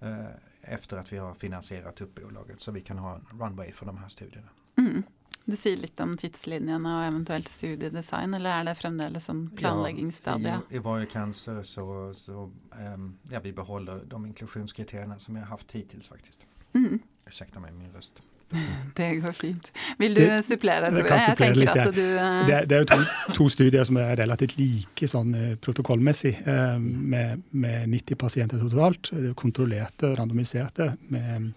Eh, 0.00 0.26
efter 0.62 0.96
att 0.96 1.12
vi 1.12 1.18
har 1.18 1.34
finansierat 1.34 2.00
upp 2.00 2.14
bolaget 2.14 2.60
så 2.60 2.72
vi 2.72 2.80
kan 2.80 2.98
ha 2.98 3.14
en 3.14 3.26
runway 3.40 3.72
för 3.72 3.86
de 3.86 3.98
här 3.98 4.08
studierna. 4.08 4.48
Mm. 4.78 5.02
Du 5.44 5.56
sier 5.60 5.76
litt 5.76 6.00
om 6.00 6.14
tidslinjene 6.16 6.88
og 6.88 7.02
eventuelt 7.04 7.50
studiedesign, 7.52 8.32
eller 8.38 8.62
er 8.62 8.68
det 8.70 8.76
fremdeles 8.78 9.26
sånn 9.28 9.42
planleggingsstadie? 9.58 10.54
Ja, 10.54 10.60
I, 10.70 10.78
i 10.78 10.84
varje 10.84 11.08
cancer 11.12 11.60
så, 11.68 11.84
så 12.16 12.46
um, 12.48 13.10
ja, 13.32 13.42
vi 13.44 13.52
beholder 13.52 14.06
de 14.08 14.22
inklusjonskriteriene 14.30 15.18
som 15.20 15.36
vi 15.36 15.42
har 15.44 15.50
hatt 15.52 15.74
hittil, 15.76 16.00
faktisk. 16.00 16.46
Mm. 16.72 17.02
Ursäkta 17.28 17.60
meg 17.60 17.76
min 17.76 17.92
røst. 17.92 18.22
Det 18.96 19.08
går 19.20 19.36
fint. 19.36 19.68
Vil 19.98 20.16
du 20.16 20.22
det, 20.22 20.38
supplere, 20.46 20.88
Tore? 20.94 21.18
Jeg 21.18 21.36
tenker 21.36 21.60
litt, 21.60 21.76
at 21.76 21.92
du 21.96 22.02
uh... 22.02 22.46
det, 22.48 22.58
det, 22.70 22.78
er 22.78 22.84
jo 22.84 22.88
to, 22.92 23.34
to, 23.36 23.48
studier 23.52 23.84
som 23.84 23.98
er 24.00 24.14
relativt 24.20 24.56
like 24.60 25.08
sånn 25.10 25.34
eh, 25.36 25.50
protokollmessig, 25.60 26.34
uh, 26.46 26.78
med, 26.80 27.44
med, 27.50 27.88
90 27.92 28.20
pasienter 28.20 28.64
totalt. 28.64 29.12
Kontrollerte, 29.36 30.14
randomiserte, 30.16 30.92
med 31.12 31.52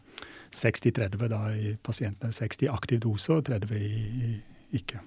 60-30 0.58 1.28
da 1.32 1.42
i 1.54 1.76
pasientene. 1.84 2.34
60 2.34 2.72
aktiv 2.74 3.02
dose 3.04 3.38
og 3.38 3.46
30 3.48 3.78
i, 3.78 4.02
i 4.28 4.32
ikke. 4.80 5.00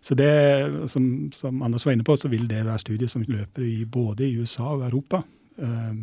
Så 0.00 0.16
det, 0.18 0.90
som, 0.90 1.30
som, 1.34 1.62
Anders 1.62 1.86
var 1.86 1.94
inne 1.94 2.04
på, 2.04 2.16
så 2.18 2.28
vil 2.28 2.48
det 2.50 2.64
være 2.66 2.82
studier 2.82 3.10
som 3.10 3.24
løper 3.28 3.62
i, 3.62 3.84
både 3.84 4.26
i 4.26 4.36
USA 4.40 4.72
og 4.74 4.86
Europa, 4.88 5.22
uh, 5.62 5.94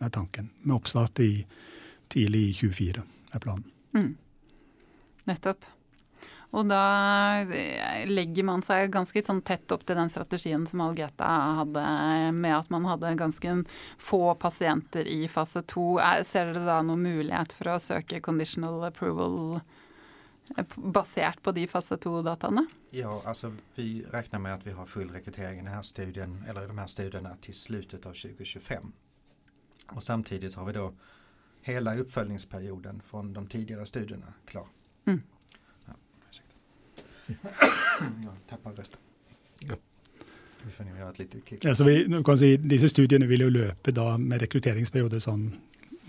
er 0.00 0.12
tanken. 0.14 0.50
Med 0.62 0.76
oppstart 0.76 1.22
i 1.24 1.32
tidlig 2.12 2.48
i 2.48 2.52
2024 2.52 3.02
er 3.32 3.42
planen. 3.42 3.66
Mm. 3.96 4.12
Nettopp. 5.28 5.66
Og 6.52 6.68
da 6.68 6.84
eh, 7.48 8.04
legger 8.08 8.44
man 8.44 8.62
seg 8.64 8.90
ganske 8.92 9.22
sånn 9.24 9.40
tett 9.46 9.72
opp 9.72 9.86
til 9.88 9.96
den 9.96 10.10
strategien 10.12 10.66
som 10.68 10.82
Algeta 10.84 11.28
hadde, 11.62 11.84
med 12.36 12.56
at 12.58 12.72
man 12.72 12.84
hadde 12.90 13.14
ganske 13.16 13.54
få 13.96 14.34
pasienter 14.40 15.08
i 15.08 15.24
fase 15.32 15.64
to. 15.64 15.96
Ser 16.28 16.52
dere 16.52 16.66
da 16.66 16.82
noen 16.84 17.06
mulighet 17.06 17.56
for 17.56 17.72
å 17.72 17.78
søke 17.80 18.20
conditional 18.20 18.84
approval 18.90 19.62
eh, 20.58 20.76
basert 20.76 21.40
på 21.40 21.56
de 21.56 21.64
fase 21.72 21.96
to-dataene? 21.96 22.66
Ja, 22.92 23.16
altså 23.24 23.54
vi 23.78 24.04
regner 24.12 24.44
med 24.44 24.58
at 24.58 24.68
vi 24.68 24.76
har 24.76 24.92
full 24.92 25.08
rekruttering 25.08 25.62
i 25.62 25.64
denne 25.64 25.80
studien, 25.88 26.42
eller 26.44 26.68
de 26.68 26.76
her 26.76 26.92
studiene 26.92 27.32
til 27.40 27.56
slutten 27.56 28.04
av 28.04 28.12
2025. 28.12 28.92
Og 29.96 30.04
samtidig 30.04 30.52
har 30.52 30.68
vi 30.68 30.76
da 30.76 30.90
hele 31.64 32.00
oppfølgingsperioden 32.04 33.00
fra 33.08 33.24
de 33.24 33.48
tidligere 33.48 33.88
studiene 33.88 34.36
klar. 34.44 34.68
Mm. 35.08 35.22
Tapper 38.50 38.76
røsten. 38.78 39.00
Ja. 39.68 39.78
Ja, 41.64 41.74
så 41.74 41.84
vi, 41.84 41.96
kan 42.24 42.38
si, 42.38 42.54
disse 42.56 42.90
studiene 42.90 43.26
vil 43.30 43.46
jo 43.46 43.52
løpe 43.52 43.94
da 43.94 44.14
med 44.18 44.42
rekrutteringsperiode 44.44 45.20
sånn 45.22 45.46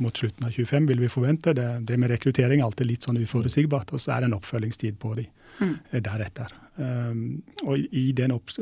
mot 0.01 0.17
slutten 0.17 0.47
av 0.47 0.51
25, 0.51 0.87
vil 0.89 1.01
vi 1.03 1.09
forvente. 1.09 1.53
Det, 1.53 1.67
det 1.87 1.97
med 2.01 2.11
rekruttering 2.11 2.61
er 2.61 2.65
alltid 2.65 2.89
litt 2.89 3.05
sånn 3.05 3.19
uforutsigbart, 3.21 3.93
og 3.93 4.01
så 4.01 4.15
er 4.15 4.23
det 4.23 4.31
en 4.31 4.37
oppfølgingstid 4.39 4.97
på 5.01 5.13
de 5.19 5.25
mm. 5.59 5.75
deretter. 6.05 6.55
Um, 6.75 7.43
og 7.67 7.77
i 7.93 8.07
den 8.17 8.33
opp, 8.33 8.55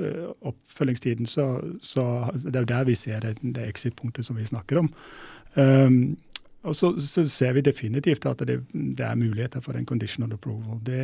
oppfølgingstiden 0.43 1.29
så, 1.31 1.45
så 1.79 2.03
Det 2.33 2.57
er 2.57 2.65
jo 2.65 2.71
der 2.73 2.89
vi 2.89 2.95
ser 2.99 3.21
det, 3.23 3.37
det 3.39 3.69
exit-punktet 3.69 4.27
som 4.27 4.35
vi 4.35 4.49
snakker 4.49 4.81
om. 4.81 4.91
Um, 5.55 6.17
og 6.61 6.75
så, 6.77 6.91
så, 7.01 7.23
ser 7.25 7.55
vi 7.57 7.63
definitivt 7.65 8.25
at 8.29 8.43
det, 8.45 8.59
det, 8.69 9.01
er 9.01 9.15
muligheter 9.17 9.63
for 9.65 9.73
en 9.73 9.85
conditional 9.85 10.33
approval. 10.35 10.77
Det, 10.85 10.99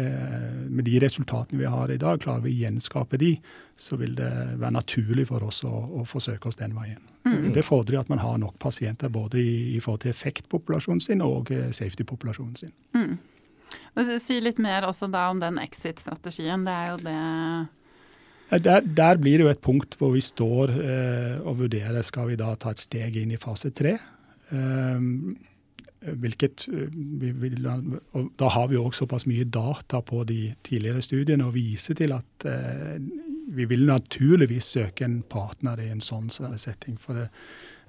med 0.69 0.85
de 0.85 0.99
resultatene 1.01 1.57
vi 1.57 1.65
har 1.65 1.89
i 1.89 1.97
dag, 1.97 2.19
klarer 2.21 2.43
vi 2.45 2.51
å 2.53 2.59
gjenskape 2.59 3.17
de, 3.17 3.31
så 3.73 3.97
vil 3.97 4.13
det 4.19 4.29
være 4.61 4.75
naturlig 4.75 5.25
for 5.31 5.41
oss 5.47 5.63
å, 5.65 5.71
å 5.97 6.03
forsøke 6.05 6.51
oss 6.51 6.59
den 6.59 6.75
veien. 6.77 7.01
Mm. 7.25 7.49
Det 7.55 7.63
fordrer 7.65 8.03
at 8.03 8.11
man 8.11 8.21
har 8.21 8.37
nok 8.37 8.59
pasienter 8.61 9.09
både 9.09 9.41
i, 9.41 9.55
i 9.73 9.81
forhold 9.81 10.03
til 10.05 10.13
effektpopulasjonen 10.13 11.01
sin 11.01 11.23
og 11.25 11.49
eh, 11.51 11.71
safety-populasjonen 11.73 12.59
sin. 12.61 12.75
Mm. 12.93 13.17
Si 14.21 14.37
litt 14.39 14.61
mer 14.61 14.85
også 14.85 15.09
da 15.09 15.25
om 15.31 15.41
den 15.41 15.57
exit-strategien. 15.59 16.67
Det 16.67 16.75
er 16.75 16.91
jo 16.91 16.99
det 17.01 18.61
Der, 18.63 18.85
der, 18.85 19.17
blir 19.17 19.39
det 19.39 19.43
jo 19.43 19.49
et 19.51 19.65
punkt 19.65 19.97
hvor 19.97 20.13
vi 20.13 20.21
står 20.21 20.71
eh, 20.77 21.41
og 21.41 21.57
vurderer 21.65 22.05
skal 22.05 22.29
vi 22.29 22.37
da 22.39 22.53
ta 22.55 22.71
et 22.71 22.85
steg 22.85 23.17
inn 23.17 23.33
i 23.33 23.41
fase 23.41 23.73
tre. 23.73 23.97
Eh, 24.49 26.13
hvilket 26.13 26.67
eh, 26.71 28.25
Da 28.39 28.49
har 28.53 28.67
vi 28.67 28.77
også 28.77 29.05
såpass 29.05 29.25
mye 29.27 29.43
data 29.43 30.01
på 30.01 30.23
de 30.23 30.53
tidligere 30.63 31.01
studiene 31.01 31.47
og 31.47 31.55
viser 31.57 31.97
til 31.97 32.13
at 32.15 32.45
eh, 32.45 32.99
vi 33.47 33.65
vil 33.65 33.87
naturligvis 33.87 34.63
søke 34.77 35.05
en 35.05 35.21
partner 35.23 35.79
i 35.81 35.89
en 35.89 36.03
sånn 36.03 36.29
setting. 36.29 36.99
For 36.99 37.17
det, 37.17 37.27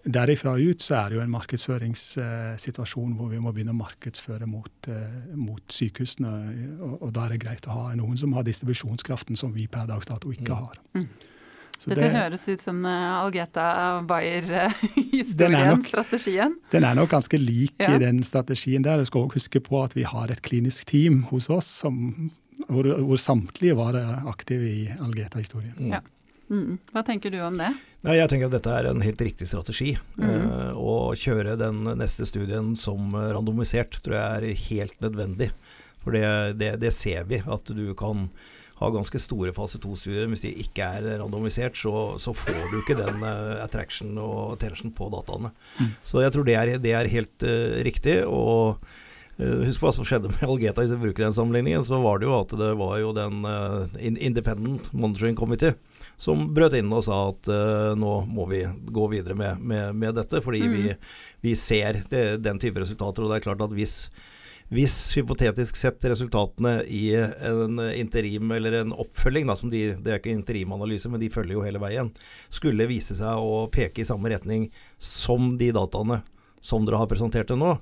Derifra 0.09 0.55
ut 0.57 0.81
så 0.81 0.95
er 0.95 1.09
det 1.11 1.17
jo 1.19 1.23
en 1.25 1.33
markedsføringssituasjon 1.35 3.17
hvor 3.19 3.29
vi 3.29 3.41
må 3.43 3.51
begynne 3.53 3.75
å 3.75 3.81
markedsføre 3.81 4.47
mot, 4.49 4.89
mot 5.35 5.75
sykehusene. 5.75 6.31
Og, 6.79 6.95
og, 7.03 7.11
da 7.13 7.27
er 7.27 7.35
det 7.35 7.41
greit 7.43 7.67
å 7.67 7.75
ha 7.75 7.89
noen 7.99 8.17
som 8.17 8.33
har 8.39 8.47
distribusjonskraften 8.47 9.37
som 9.37 9.53
vi 9.53 9.67
per 9.69 9.91
dags 9.91 10.09
dato 10.09 10.31
ikke 10.33 10.55
mm. 10.55 10.63
har. 10.63 10.79
Mm. 10.95 11.09
Dette 11.87 12.01
det, 12.01 12.11
høres 12.11 12.43
ut 12.51 12.63
som 12.63 12.81
uh, 12.83 13.21
Algeta 13.23 13.67
Bayer-historien, 14.09 15.85
strategien. 15.87 16.57
Den 16.73 16.87
er 16.89 16.97
nok 16.99 17.13
ganske 17.13 17.39
lik 17.39 17.77
ja. 17.79 17.93
i 17.95 18.01
den 18.03 18.25
strategien 18.27 18.83
der. 18.83 18.99
Jeg 18.99 19.13
skal 19.13 19.29
også 19.29 19.39
huske 19.39 19.63
på 19.63 19.79
at 19.85 19.95
vi 19.95 20.07
har 20.09 20.33
et 20.33 20.43
klinisk 20.43 20.89
team 20.91 21.23
hos 21.31 21.47
oss 21.55 21.69
som, 21.85 22.01
hvor, 22.67 22.89
hvor 23.07 23.23
samtlige 23.23 23.79
var 23.79 23.95
aktive 24.27 24.67
i 24.67 24.83
Algeta-historien. 24.99 25.77
Mm. 25.79 25.95
Ja. 25.95 26.03
Mm. 26.51 26.79
Hva 26.91 27.05
tenker 27.07 27.31
du 27.31 27.39
om 27.45 27.61
det? 27.61 27.71
Nei, 28.07 28.17
jeg 28.17 28.31
tenker 28.33 28.49
at 28.49 28.57
dette 28.57 28.75
er 28.75 28.91
en 28.91 29.05
helt 29.05 29.23
riktig 29.23 29.47
strategi. 29.51 29.95
Mm. 30.19 30.29
Uh, 30.29 30.71
å 30.75 30.99
kjøre 31.15 31.59
den 31.61 31.85
neste 32.01 32.27
studien 32.27 32.75
som 32.81 33.15
randomisert 33.15 34.01
tror 34.03 34.19
jeg 34.19 34.43
er 34.43 34.63
helt 34.67 34.99
nødvendig. 35.05 35.53
For 36.03 36.17
det, 36.17 36.59
det, 36.59 36.75
det 36.83 36.95
ser 36.97 37.27
vi, 37.31 37.39
at 37.45 37.71
du 37.71 37.93
kan 37.99 38.31
ha 38.79 38.91
ganske 38.95 39.21
store 39.23 39.53
fase 39.57 39.81
to-studier. 39.83 40.29
Hvis 40.31 40.47
de 40.47 40.55
ikke 40.65 40.87
er 40.87 41.19
randomisert, 41.23 41.77
så, 41.79 42.15
så, 42.23 42.35
får 42.37 42.71
du 42.71 42.79
ikke 42.81 42.99
den 42.99 43.21
uh, 43.25 43.59
attraction 43.65 44.15
og 44.23 44.55
attention 44.57 44.95
på 44.95 45.11
dataene. 45.15 45.53
Mm. 45.81 45.93
Så 46.07 46.25
jeg 46.25 46.35
tror 46.35 46.49
det 46.49 46.57
er, 46.59 46.73
det 46.83 46.95
er 46.95 47.13
helt 47.13 47.47
uh, 47.47 47.83
riktig. 47.87 48.23
og 48.27 48.83
Husk 49.39 49.85
hva 49.85 49.93
som 49.95 50.03
skjedde 50.03 50.33
med 50.33 50.41
Algeta 50.51 50.83
hvis 50.83 50.97
vi 50.97 51.05
bruker 51.05 51.23
den 51.29 51.35
sammenligningen. 51.37 51.85
Så 51.87 52.01
var 52.03 52.19
det 52.19 52.27
jo 52.27 52.33
at 52.41 52.55
det 52.59 52.73
var 52.81 52.97
jo 52.99 53.13
den 53.15 53.45
Independent 54.19 54.89
Monitoring 54.91 55.39
Committee 55.39 55.77
som 56.19 56.49
brøt 56.55 56.75
inn 56.75 56.91
og 56.91 57.05
sa 57.07 57.21
at 57.31 57.49
uh, 57.51 57.95
nå 57.99 58.13
må 58.27 58.49
vi 58.51 58.65
gå 58.67 59.07
videre 59.13 59.37
med, 59.39 59.63
med, 59.63 59.95
med 59.95 60.19
dette, 60.19 60.43
fordi 60.43 60.65
mm. 60.67 60.75
vi, 60.75 60.97
vi, 61.47 61.55
ser 61.59 62.03
det, 62.11 62.25
den 62.43 62.59
type 62.59 62.83
resultater. 62.83 63.23
Og 63.23 63.31
det 63.31 63.39
er 63.39 63.47
klart 63.47 63.63
at 63.63 63.75
hvis, 63.77 64.09
hvis 64.69 64.95
hypotetisk 65.17 65.79
sett 65.81 66.05
resultatene 66.05 66.83
i 66.93 67.15
en 67.17 67.79
interim 67.97 68.51
eller 68.53 68.81
en 68.83 68.93
oppfølging, 68.93 69.49
da, 69.49 69.57
de, 69.73 69.85
det 69.97 70.13
er 70.13 70.21
ikke 70.21 70.35
interimanalyse, 70.35 71.09
men 71.09 71.23
de 71.23 71.31
følger 71.33 71.57
jo 71.57 71.65
hele 71.65 71.81
veien, 71.81 72.11
skulle 72.53 72.89
vise 72.91 73.17
seg 73.17 73.41
å 73.41 73.63
peke 73.73 74.05
i 74.05 74.09
samme 74.09 74.29
retning 74.33 74.69
som 75.01 75.55
de 75.61 75.71
dataene 75.73 76.21
som 76.61 76.85
dere 76.85 77.01
har 77.01 77.09
presentert 77.09 77.49
det 77.49 77.57
nå, 77.57 77.77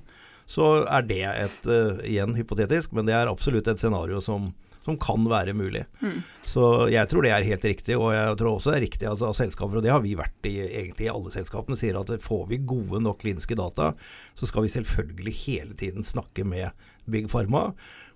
så 0.47 0.69
er 0.85 1.03
det 1.03 1.23
et, 1.27 1.59
uh, 1.67 1.99
igjen 2.07 2.37
hypotetisk, 2.37 2.93
men 2.95 3.07
det 3.09 3.17
er 3.17 3.27
absolutt 3.27 3.67
et 3.67 3.81
scenario 3.81 4.21
som, 4.23 4.53
som 4.87 4.97
kan 5.01 5.27
være 5.27 5.55
mulig. 5.57 5.83
Mm. 5.99 6.21
Så 6.47 6.63
jeg 6.93 7.11
tror 7.11 7.25
det 7.27 7.33
er 7.35 7.47
helt 7.49 7.67
riktig, 7.67 7.97
og 7.99 8.13
jeg 8.15 8.39
tror 8.39 8.53
også 8.55 8.71
det 8.71 8.79
er 8.79 8.85
riktig 8.87 9.09
altså, 9.11 9.29
av 9.29 9.37
selskaper, 9.37 9.79
og 9.79 9.83
det 9.85 9.91
har 9.91 10.03
vi 10.05 10.15
vært 10.15 10.47
i 10.47 10.55
egentlig 10.63 11.09
i 11.09 11.11
alle 11.11 11.33
selskapene, 11.33 11.79
sier 11.79 11.99
at 11.99 12.13
får 12.23 12.45
vi 12.53 12.63
gode 12.63 13.03
nok 13.03 13.19
kliniske 13.25 13.57
data, 13.59 13.91
så 14.39 14.47
skal 14.47 14.63
vi 14.63 14.73
selvfølgelig 14.77 15.35
hele 15.43 15.77
tiden 15.79 16.07
snakke 16.07 16.47
med 16.47 16.71
Big 17.07 17.27
Pharma 17.31 17.69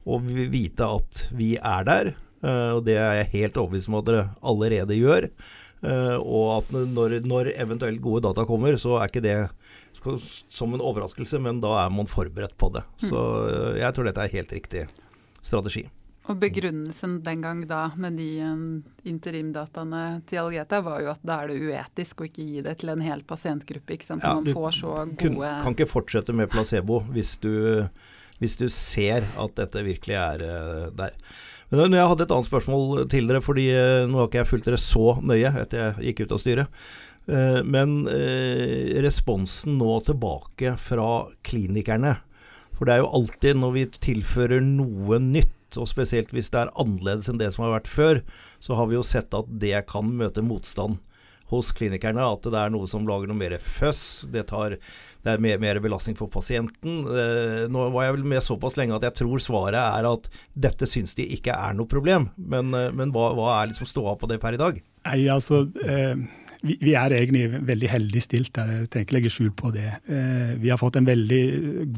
og 0.10 0.26
vite 0.26 0.88
at 0.88 1.26
vi 1.38 1.54
er 1.58 1.88
der. 1.88 2.14
Uh, 2.42 2.80
og 2.80 2.86
det 2.88 2.98
er 2.98 3.20
jeg 3.20 3.34
helt 3.36 3.60
overbevist 3.62 3.92
om 3.92 4.00
at 4.00 4.08
dere 4.08 4.30
allerede 4.42 4.98
gjør. 4.98 5.30
Uh, 5.82 6.18
og 6.18 6.46
at 6.56 6.72
når, 6.94 7.20
når, 7.26 7.52
eventuelt 7.54 8.02
gode 8.02 8.24
data 8.26 8.46
kommer, 8.50 8.78
så 8.82 8.98
er 8.98 9.12
ikke 9.12 9.26
det 9.26 9.38
som 10.50 10.74
en 10.74 10.82
overraskelse, 10.82 11.38
men 11.42 11.60
da 11.62 11.76
er 11.84 11.94
man 11.94 12.10
forberedt 12.10 12.58
på 12.58 12.72
det. 12.74 12.86
Så 13.04 13.22
uh, 13.46 13.78
jeg 13.78 13.94
tror 13.94 14.10
dette 14.10 14.26
er 14.26 14.38
helt 14.40 14.56
riktig 14.58 14.88
strategi. 15.42 15.86
Og 16.30 16.38
begrunnelsen 16.38 17.16
den 17.26 17.42
gang 17.42 17.64
da 17.66 17.88
med 17.98 18.20
de 18.20 18.30
interimdataene 19.10 20.22
til 20.30 20.44
Algeta 20.44 20.82
var 20.86 21.02
jo 21.02 21.12
at 21.16 21.22
da 21.26 21.40
er 21.42 21.50
det 21.50 21.62
uetisk 21.66 22.22
å 22.22 22.28
ikke 22.28 22.46
gi 22.46 22.66
det 22.66 22.76
til 22.82 22.92
en 22.94 23.02
hel 23.02 23.24
pasientgruppe. 23.26 23.96
ikke 23.96 24.06
sant? 24.06 24.22
Så 24.22 24.30
ja, 24.30 24.38
man 24.38 24.54
får 24.54 24.76
så 24.78 24.98
gode 25.10 25.54
kan 25.66 25.74
ikke 25.74 25.90
fortsette 25.90 26.36
med 26.38 26.52
placebo 26.54 27.00
hvis 27.16 27.34
du, 27.42 27.54
hvis 28.38 28.58
du 28.60 28.68
ser 28.70 29.26
at 29.26 29.56
dette 29.58 29.82
virkelig 29.88 30.20
er 30.20 30.44
uh, 30.46 30.84
der. 30.94 31.16
Men 31.72 31.96
jeg 31.96 32.10
hadde 32.12 32.28
et 32.28 32.34
annet 32.36 32.50
spørsmål 32.52 33.08
til 33.10 33.30
dere, 33.30 33.42
fordi 33.42 33.72
uh, 33.74 34.04
nå 34.06 34.20
har 34.20 34.30
ikke 34.30 34.44
jeg 34.44 34.50
fulgt 34.52 34.68
dere 34.70 34.82
så 34.84 35.16
nøye 35.26 35.54
etter 35.64 35.82
jeg 35.82 36.12
gikk 36.12 36.28
ut 36.28 36.36
av 36.38 36.44
styret. 36.44 36.84
Men 37.22 38.00
responsen 39.06 39.76
nå 39.78 40.00
tilbake 40.08 40.72
fra 40.82 41.28
klinikerne 41.46 42.16
For 42.74 42.90
det 42.90 42.96
er 42.96 43.04
jo 43.04 43.12
alltid 43.14 43.60
når 43.62 43.76
vi 43.76 43.84
tilfører 43.94 44.64
noe 44.66 45.20
nytt 45.22 45.54
og 45.80 45.90
spesielt 45.90 46.34
hvis 46.36 46.52
det 46.54 46.64
er 46.64 46.74
annerledes 46.80 47.30
enn 47.32 47.40
det 47.42 47.52
som 47.56 47.68
har 47.68 47.78
vært 47.78 47.92
før, 47.92 48.22
så 48.64 48.78
har 48.80 48.90
vi 48.90 48.98
jo 48.98 49.06
sett 49.06 49.34
at 49.38 49.50
det 49.62 49.78
kan 49.92 50.12
møte 50.18 50.44
motstand 50.46 51.00
hos 51.52 51.72
klinikerne. 51.76 52.24
At 52.24 52.48
det 52.48 52.58
er 52.58 52.72
noe 52.74 52.88
som 52.88 53.08
lager 53.08 53.30
noe 53.30 53.40
mer 53.40 53.58
føss. 53.62 54.24
Det, 54.32 54.46
tar, 54.52 54.78
det 55.26 55.34
er 55.34 55.44
mer, 55.44 55.60
mer, 55.62 55.82
belastning 55.84 56.18
for 56.20 56.32
pasienten. 56.32 57.02
Eh, 57.12 57.66
nå 57.72 57.88
var 57.96 58.08
jeg 58.08 58.18
vel 58.18 58.30
med 58.34 58.46
såpass 58.46 58.78
lenge 58.80 58.96
at 58.98 59.08
jeg 59.10 59.20
tror 59.22 59.44
svaret 59.44 59.80
er 59.82 60.08
at 60.08 60.30
dette 60.68 60.88
syns 60.90 61.18
de 61.20 61.28
ikke 61.36 61.56
er 61.56 61.76
noe 61.78 61.92
problem. 61.92 62.30
Men, 62.38 62.72
eh, 62.78 62.92
men 62.96 63.12
hva, 63.16 63.34
hva, 63.38 63.58
er 63.58 63.74
liksom 63.74 63.90
ståa 63.90 64.16
på 64.20 64.32
det 64.32 64.40
per 64.44 64.58
i 64.58 64.64
dag? 64.64 64.80
Nei, 65.10 65.20
altså... 65.34 65.66
Eh 65.84 66.50
vi, 66.62 66.78
vi, 66.82 66.94
er 66.94 67.14
egentlig 67.16 67.62
veldig 67.68 67.90
heldig 67.90 68.22
stilt 68.22 68.54
der, 68.56 68.72
jeg 68.72 68.90
trenger 68.92 69.08
ikke 69.08 69.18
legge 69.18 69.34
skjul 69.34 69.52
på 69.58 69.72
det. 69.74 69.88
Eh, 70.06 70.54
vi 70.62 70.70
har 70.70 70.80
fått 70.82 71.00
en 71.00 71.08
veldig 71.08 71.44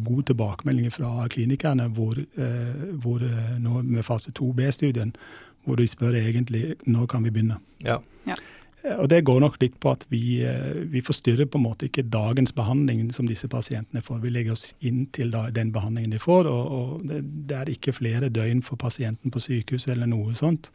god 0.07 0.23
tilbakemelding 0.31 0.93
fra 0.93 1.27
klinikerne 1.31 1.89
hvor, 1.97 2.19
eh, 2.19 2.83
hvor 3.03 3.23
eh, 3.27 3.55
nå 3.59 3.81
med 3.83 4.05
fase 4.07 4.31
2B-studien, 4.39 5.13
hvor 5.63 5.79
de 5.79 5.87
spør 5.87 6.15
egentlig 6.19 6.75
når 6.85 7.09
kan 7.11 7.23
vi 7.23 7.33
begynne. 7.35 7.59
Ja. 7.83 7.99
ja. 8.27 8.39
Eh, 8.83 8.95
og 8.99 9.09
Det 9.09 9.23
går 9.23 9.39
nok 9.43 9.59
litt 9.61 9.79
på 9.79 9.91
at 9.93 10.05
vi, 10.11 10.43
eh, 10.43 10.83
vi, 10.91 11.01
forstyrrer 11.01 11.47
på 11.49 11.59
en 11.59 11.65
måte 11.65 11.87
ikke 11.87 12.05
dagens 12.09 12.53
behandling 12.55 13.11
som 13.15 13.27
disse 13.27 13.47
pasientene 13.47 14.03
får. 14.03 14.21
Vi 14.23 14.29
legger 14.33 14.57
oss 14.57 14.73
inn 14.79 15.05
til 15.15 15.31
da, 15.31 15.49
den 15.49 15.71
behandlingen 15.71 16.11
de 16.11 16.21
får, 16.21 16.49
og, 16.51 16.71
og 16.77 17.05
det, 17.07 17.21
det, 17.47 17.57
er 17.57 17.73
ikke 17.73 17.95
flere 17.95 18.29
døgn 18.29 18.63
for 18.63 18.79
pasienten 18.79 19.31
på 19.31 19.41
sykehus 19.43 19.87
eller 19.87 20.09
noe 20.09 20.33
sånt. 20.37 20.71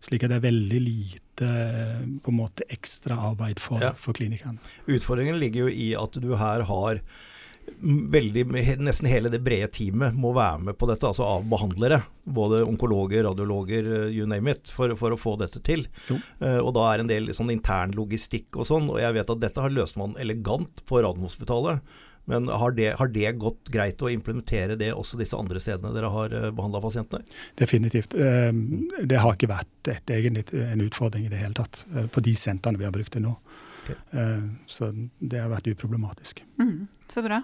Slik 0.00 0.24
at 0.24 0.32
det 0.32 0.40
er 0.40 0.48
veldig 0.48 0.80
lite 0.80 1.50
eh, 1.50 2.06
på 2.24 2.32
en 2.32 2.40
måte 2.40 2.66
ekstra 2.72 3.18
arbeid 3.30 3.60
for, 3.60 3.80
ja. 3.82 3.92
for 3.96 4.16
klinikerne. 4.16 4.60
Utfordringen 4.88 5.38
ligger 5.40 5.68
jo 5.68 5.74
i 5.74 5.92
at 5.98 6.16
du 6.20 6.34
her 6.40 6.64
har 6.68 7.04
veldig, 7.82 8.44
nesten 8.82 9.08
hele 9.10 9.30
det 9.32 9.40
brede 9.44 9.70
teamet 9.72 10.16
må 10.18 10.32
være 10.36 10.66
med 10.68 10.78
på 10.78 10.88
dette, 10.90 11.06
altså 11.08 11.26
av 11.26 11.46
behandlere. 11.48 12.00
Både 12.24 12.62
onkologer, 12.66 13.24
radiologer, 13.26 13.88
eh, 13.88 14.12
you 14.16 14.26
name 14.28 14.52
it, 14.52 14.70
for, 14.74 14.92
for 15.00 15.14
å 15.14 15.20
få 15.20 15.36
dette 15.40 15.62
til. 15.66 15.86
Uh, 16.10 16.60
og 16.60 16.74
da 16.76 16.86
er 16.90 17.02
en 17.02 17.10
del 17.10 17.32
sånn 17.36 17.52
intern 17.54 17.94
logistikk 17.96 18.60
og 18.60 18.68
sånn, 18.68 18.90
og 18.92 19.00
jeg 19.02 19.16
vet 19.16 19.32
at 19.32 19.42
dette 19.42 19.64
har 19.64 19.74
løst 19.74 19.98
man 20.00 20.14
elegant 20.20 20.84
på 20.88 21.00
Radiumhospitalet. 21.00 21.80
Men 22.30 22.46
har 22.52 22.74
det, 22.76 22.92
har 23.00 23.08
det, 23.10 23.30
gått 23.42 23.72
greit 23.72 24.02
å 24.04 24.10
implementere 24.12 24.76
det 24.78 24.92
også 24.92 25.18
disse 25.18 25.38
andre 25.38 25.58
stedene 25.62 25.90
dere 25.96 26.12
har 26.12 26.36
eh, 26.36 26.50
behandla 26.54 26.82
pasientene? 26.84 27.24
Definitivt. 27.58 28.14
Det 28.14 29.18
har 29.24 29.34
ikke 29.34 29.50
vært 29.50 29.90
et, 29.90 30.12
egentlig 30.14 30.46
en 30.52 30.84
utfordring 30.84 31.26
i 31.26 31.32
det 31.32 31.40
hele 31.40 31.56
tatt 31.56 31.82
på 32.12 32.22
de 32.22 32.36
sentrene 32.38 32.78
vi 32.78 32.86
har 32.86 32.94
brukt 32.94 33.16
det 33.16 33.24
nå. 33.24 33.34
Okay. 33.80 33.96
Så 34.70 34.90
det 35.18 35.40
har 35.40 35.50
vært 35.50 35.70
uproblematisk. 35.72 36.42
Mm, 36.60 36.88
så 37.10 37.24
bra. 37.24 37.40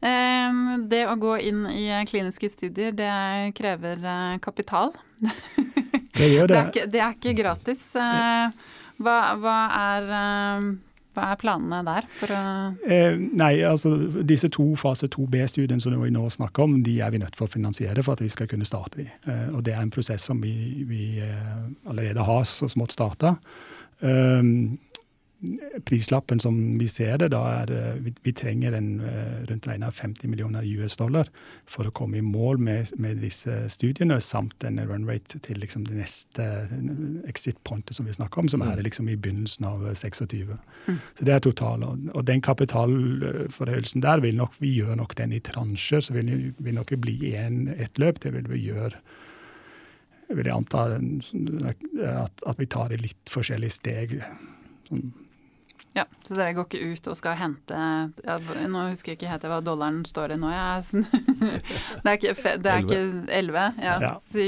Det 0.00 1.00
å 1.08 1.16
gå 1.20 1.36
inn 1.48 1.64
i 1.70 1.86
kliniske 2.08 2.50
studier, 2.52 2.92
det 2.96 3.12
krever 3.58 4.04
eh, 4.04 4.38
kapital. 4.44 4.92
Det 6.12 6.28
gjør 6.28 6.48
det. 6.50 6.54
Det 6.54 6.60
er 6.60 6.70
ikke, 6.70 6.86
det 6.92 7.02
er 7.02 7.14
ikke 7.16 7.36
gratis. 7.36 7.84
Eh, 7.96 8.64
hva, 9.02 9.16
hva, 9.40 9.56
er, 9.78 10.10
eh, 10.18 10.66
hva, 11.16 11.24
er, 11.30 11.40
planene 11.40 11.80
der? 11.86 12.08
For 12.18 12.34
å 12.36 12.42
eh, 12.84 13.16
nei, 13.16 13.54
altså 13.66 13.94
Disse 14.28 14.50
to 14.52 14.72
fase 14.80 15.08
2B-studiene 15.12 15.82
som 15.82 15.96
vi 16.02 16.12
nå 16.12 16.26
snakker 16.36 16.66
om, 16.66 16.78
de 16.84 16.98
er 17.00 17.14
vi 17.14 17.22
nødt 17.22 17.38
for 17.38 17.48
å 17.48 17.54
finansiere 17.54 18.04
for 18.04 18.16
at 18.16 18.24
vi 18.24 18.30
skal 18.32 18.50
kunne 18.50 18.68
starte 18.68 19.02
de. 19.02 19.08
Eh, 19.24 19.48
og 19.54 19.64
Det 19.66 19.74
er 19.74 19.82
en 19.82 19.94
prosess 19.94 20.28
som 20.28 20.40
vi, 20.44 20.84
vi 20.88 21.04
allerede 21.88 22.28
har 22.28 22.44
så 22.48 22.68
smått 22.70 22.94
starta. 22.94 23.36
Um, 24.02 24.80
prislappen 25.84 26.40
som 26.40 26.78
vi 26.78 26.86
ser 26.88 27.16
det, 27.18 27.32
da 27.34 27.40
er 27.62 27.70
eh, 27.74 27.94
vi, 28.04 28.12
vi 28.22 28.32
trenger 28.36 28.76
en, 28.78 28.90
eh, 29.02 29.40
rundt 29.48 29.66
regna 29.66 29.90
50 29.90 30.30
millioner 30.30 30.66
US 30.78 30.96
dollar 31.00 31.30
for 31.66 31.88
å 31.88 31.94
komme 31.94 32.20
i 32.20 32.24
mål 32.24 32.60
med, 32.62 32.92
med 33.02 33.18
disse 33.24 33.64
studiene, 33.72 34.20
samt 34.22 34.62
en 34.66 34.78
run 34.86 35.06
rate 35.08 35.40
til 35.42 35.58
liksom 35.62 35.86
det 35.88 35.98
neste 35.98 36.46
exit 37.28 37.58
pointet 37.66 37.98
som 37.98 38.06
vi 38.06 38.14
snakker 38.14 38.44
om, 38.44 38.50
som 38.52 38.62
er 38.62 38.78
mm. 38.78 38.84
liksom 38.86 39.10
i 39.10 39.16
begynnelsen 39.18 39.66
av 39.66 39.88
26. 39.90 40.52
Mm. 40.86 41.00
Så 41.18 41.26
det 41.26 41.34
er 41.34 41.42
total, 41.42 41.82
Og, 41.88 42.06
og 42.14 42.26
den 42.28 42.44
kapitalforhøyelsen 42.44 44.04
der 44.04 44.22
vil 44.22 44.38
nok 44.38 44.54
vi 44.62 44.76
gjør 44.76 44.94
nok 45.00 45.16
den 45.18 45.34
i 45.34 45.42
transjer, 45.42 46.04
så 46.06 46.14
vil 46.14 46.52
vi 46.58 46.76
nok 46.76 46.94
bli 47.02 47.34
en, 47.34 47.66
et 47.74 47.98
løp. 47.98 48.22
Det 48.22 48.34
vil 48.36 48.46
vi 48.50 48.62
gjøre 48.68 48.94
vil 50.32 50.48
jeg 50.48 50.54
anta 50.54 50.86
at, 51.68 52.44
at 52.48 52.56
vi 52.56 52.66
tar 52.70 52.88
det 52.88 53.02
litt 53.02 53.28
forskjellige 53.28 53.74
steg. 53.74 54.14
Sånn 54.88 55.10
ja, 55.92 56.06
Så 56.24 56.36
dere 56.38 56.54
går 56.56 56.68
ikke 56.68 56.92
ut 56.92 57.08
og 57.12 57.16
skal 57.18 57.34
hente 57.36 57.80
ja, 58.24 58.36
Nå 58.70 58.86
husker 58.88 59.12
jeg 59.12 59.20
ikke 59.20 59.32
helt 59.32 59.48
hva 59.50 59.58
dollaren 59.64 60.02
står 60.08 60.36
i 60.36 60.38
nå. 60.40 60.52
Ja. 60.52 60.78
det 62.02 62.14
er 62.14 62.16
ikke, 62.16 62.36
det 62.64 62.72
er 62.72 62.86
ikke 62.86 63.02
11? 63.28 63.82
Ja. 63.82 63.98
ja. 64.00 64.14
Si 64.24 64.46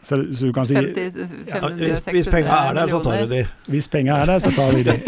så, 0.00 0.34
så, 0.34 0.46
du 0.46 0.52
kan 0.52 0.66
si 0.66 0.74
50, 0.74 1.12
50, 1.12 1.48
ja, 1.48 1.68
hvis, 1.74 2.04
hvis 2.06 2.28
penger 2.30 2.52
er 2.52 2.74
der, 2.74 2.88
så 2.88 3.00
tar 3.02 3.16
vi 3.18 3.26
de. 3.32 3.40
Hvis 3.66 3.88
penger 3.88 4.14
er 4.14 4.26
der, 4.30 4.38
så 4.38 4.50
tar 4.54 4.76
vi 4.76 4.82
de. 4.86 4.94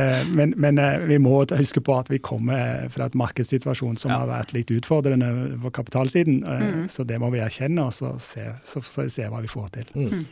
Eh, 0.00 0.28
men, 0.34 0.54
men, 0.56 0.78
eh, 0.78 1.02
vi 1.08 1.18
må 1.18 1.42
huske 1.44 1.80
på 1.80 1.98
at 1.98 2.08
vi 2.10 2.18
kommer 2.18 2.88
fra 2.88 3.06
et 3.10 3.14
markedssituasjon 3.14 3.98
som 4.00 4.10
ja. 4.10 4.20
har 4.22 4.30
vært 4.30 4.54
litt 4.56 4.70
utfordrende 4.72 5.58
på 5.60 5.70
kapitalsiden. 5.76 6.40
Eh, 6.46 6.62
mm. 6.62 6.88
Så 6.88 7.04
det 7.04 7.18
må 7.20 7.28
vi 7.34 7.42
erkjenne, 7.44 7.84
og 7.84 7.92
så 7.92 8.14
se, 8.22 8.46
så, 8.64 8.80
så 8.80 9.04
se 9.12 9.28
hva 9.28 9.42
vi 9.44 9.50
får 9.50 9.68
til. 9.76 9.92
Mm. 9.94 10.08
mm. 10.08 10.26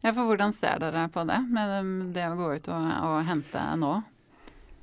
Ja, 0.00 0.14
for 0.14 0.24
Hvordan 0.24 0.54
ser 0.56 0.80
dere 0.80 1.08
på 1.12 1.26
det, 1.28 1.42
med 1.52 2.14
det 2.16 2.24
å 2.30 2.36
gå 2.38 2.54
ut 2.56 2.68
og, 2.72 2.92
og 3.10 3.18
hente 3.28 3.64
nå? 3.76 3.98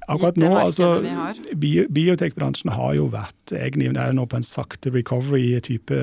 Akkurat 0.08 0.38
nå, 0.40 0.50
altså, 0.60 0.88
bio, 1.56 1.86
Biotekbransjen 1.94 2.74
har 2.76 2.96
jo 2.98 3.08
vært 3.14 3.54
egentlig 3.56 3.92
er 3.94 4.16
nå 4.16 4.26
på 4.30 4.40
en 4.40 4.46
sakte 4.46 4.92
recovery-type, 4.94 6.00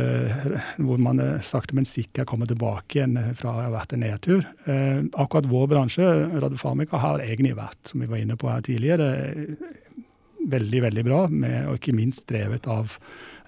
hvor 0.80 1.02
man 1.02 1.20
sakte, 1.44 1.76
men 1.76 1.88
sikkert 1.88 2.30
kommer 2.30 2.48
tilbake 2.50 3.00
igjen 3.00 3.18
fra 3.38 3.52
å 3.52 3.58
ha 3.58 3.72
vært 3.74 3.96
en 3.96 4.04
nedtur. 4.04 4.46
Eh, 4.64 5.02
akkurat 5.12 5.50
vår 5.50 5.68
bransje, 5.74 6.08
Radiofarmika, 6.40 7.00
har 7.02 7.24
egentlig 7.24 7.56
vært, 7.58 7.80
som 7.90 8.04
vi 8.04 8.10
var 8.10 8.22
inne 8.22 8.38
på 8.40 8.50
her 8.50 8.64
tidligere, 8.66 9.10
veldig, 10.50 10.82
veldig 10.86 11.04
bra, 11.04 11.24
med, 11.28 11.58
og 11.68 11.80
ikke 11.80 11.96
minst 11.96 12.26
drevet 12.30 12.68
av 12.70 12.96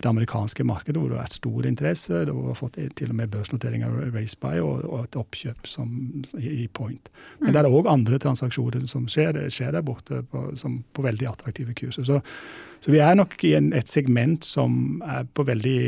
det 0.02 0.10
amerikanske 0.10 0.64
markedet, 0.66 0.98
hvor 0.98 1.10
det 1.10 1.16
har 1.16 1.24
vært 1.24 1.36
stor 1.36 1.66
interesse. 1.68 2.22
Det 2.26 2.34
har 2.34 2.58
fått 2.58 2.78
til 2.98 3.12
og 3.12 3.18
med 3.18 3.30
børsnotering 3.32 3.84
av 3.86 3.94
RaceBuy 4.14 4.58
og, 4.62 4.82
og, 4.88 5.04
et 5.06 5.18
oppkjøp 5.20 5.70
som, 5.70 5.92
i 6.38 6.66
Point. 6.74 7.10
Men 7.40 7.50
mm. 7.50 7.54
det 7.54 7.62
er 7.62 7.70
òg 7.70 7.90
andre 7.90 8.18
transaksjoner 8.22 8.86
som 8.90 9.06
skjer, 9.10 9.38
skjer 9.52 9.72
der 9.76 9.86
borte 9.86 10.22
på, 10.32 10.44
som, 10.58 10.80
på 10.92 11.06
veldig 11.06 11.30
attraktive 11.30 11.76
kurser. 11.78 12.06
Så, 12.08 12.20
så, 12.82 12.92
vi 12.92 13.02
er 13.04 13.16
nok 13.18 13.38
i 13.46 13.54
en, 13.58 13.72
et 13.78 13.90
segment 13.90 14.44
som 14.46 15.02
er 15.06 15.28
på 15.30 15.46
veldig 15.46 15.80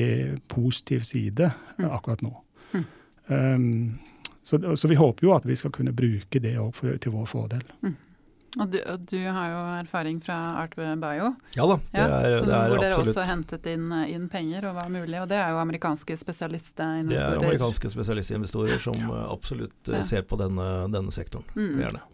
positiv 0.52 1.06
side 1.08 1.50
mm. 1.78 1.90
akkurat 1.90 2.24
nå. 2.24 2.34
Mm. 2.74 2.88
Um, 3.26 4.24
så, 4.44 4.60
så, 4.76 4.88
vi 4.88 5.00
håper 5.00 5.26
jo 5.26 5.34
at 5.34 5.46
vi 5.48 5.56
skal 5.56 5.72
kunne 5.74 5.94
bruke 5.96 6.42
det 6.44 6.58
òg 6.60 6.78
til 7.00 7.14
vår 7.14 7.28
fordel. 7.30 7.64
Mm. 7.82 7.96
Og 8.54 8.70
du, 8.70 8.78
og 8.86 9.06
du, 9.10 9.18
har 9.18 9.50
jo 9.50 9.60
erfaring 9.80 10.20
fra 10.22 10.36
Art 10.60 10.76
Bio. 10.78 11.32
Ja 11.56 11.66
da, 11.66 11.78
det 11.90 12.02
er, 12.04 12.08
ja, 12.30 12.40
det 12.44 12.54
er 12.54 12.70
Hvor 12.70 12.82
dere 12.84 13.00
også 13.02 13.26
hentet 13.26 13.66
inn, 13.70 13.88
inn, 14.06 14.28
penger 14.30 14.68
og 14.70 14.78
var 14.78 14.90
mulig. 14.94 15.18
Og 15.22 15.28
det 15.30 15.40
er 15.40 15.54
jo 15.54 15.60
amerikanske 15.62 16.16
spesialistinvestorer. 16.20 17.10
Det 17.10 17.20
er 17.20 17.42
amerikanske 17.42 17.90
spesialistinvestorer 17.96 18.82
som 18.82 18.98
ja. 19.00 19.22
absolutt 19.34 19.90
ja. 19.90 20.04
ser 20.06 20.26
på 20.28 20.38
denne, 20.40 20.68
denne 20.94 21.14
sektoren. 21.14 21.48
Mm. 21.58 21.72
Det 21.80 21.88
er 21.88 21.96
det. 21.98 22.04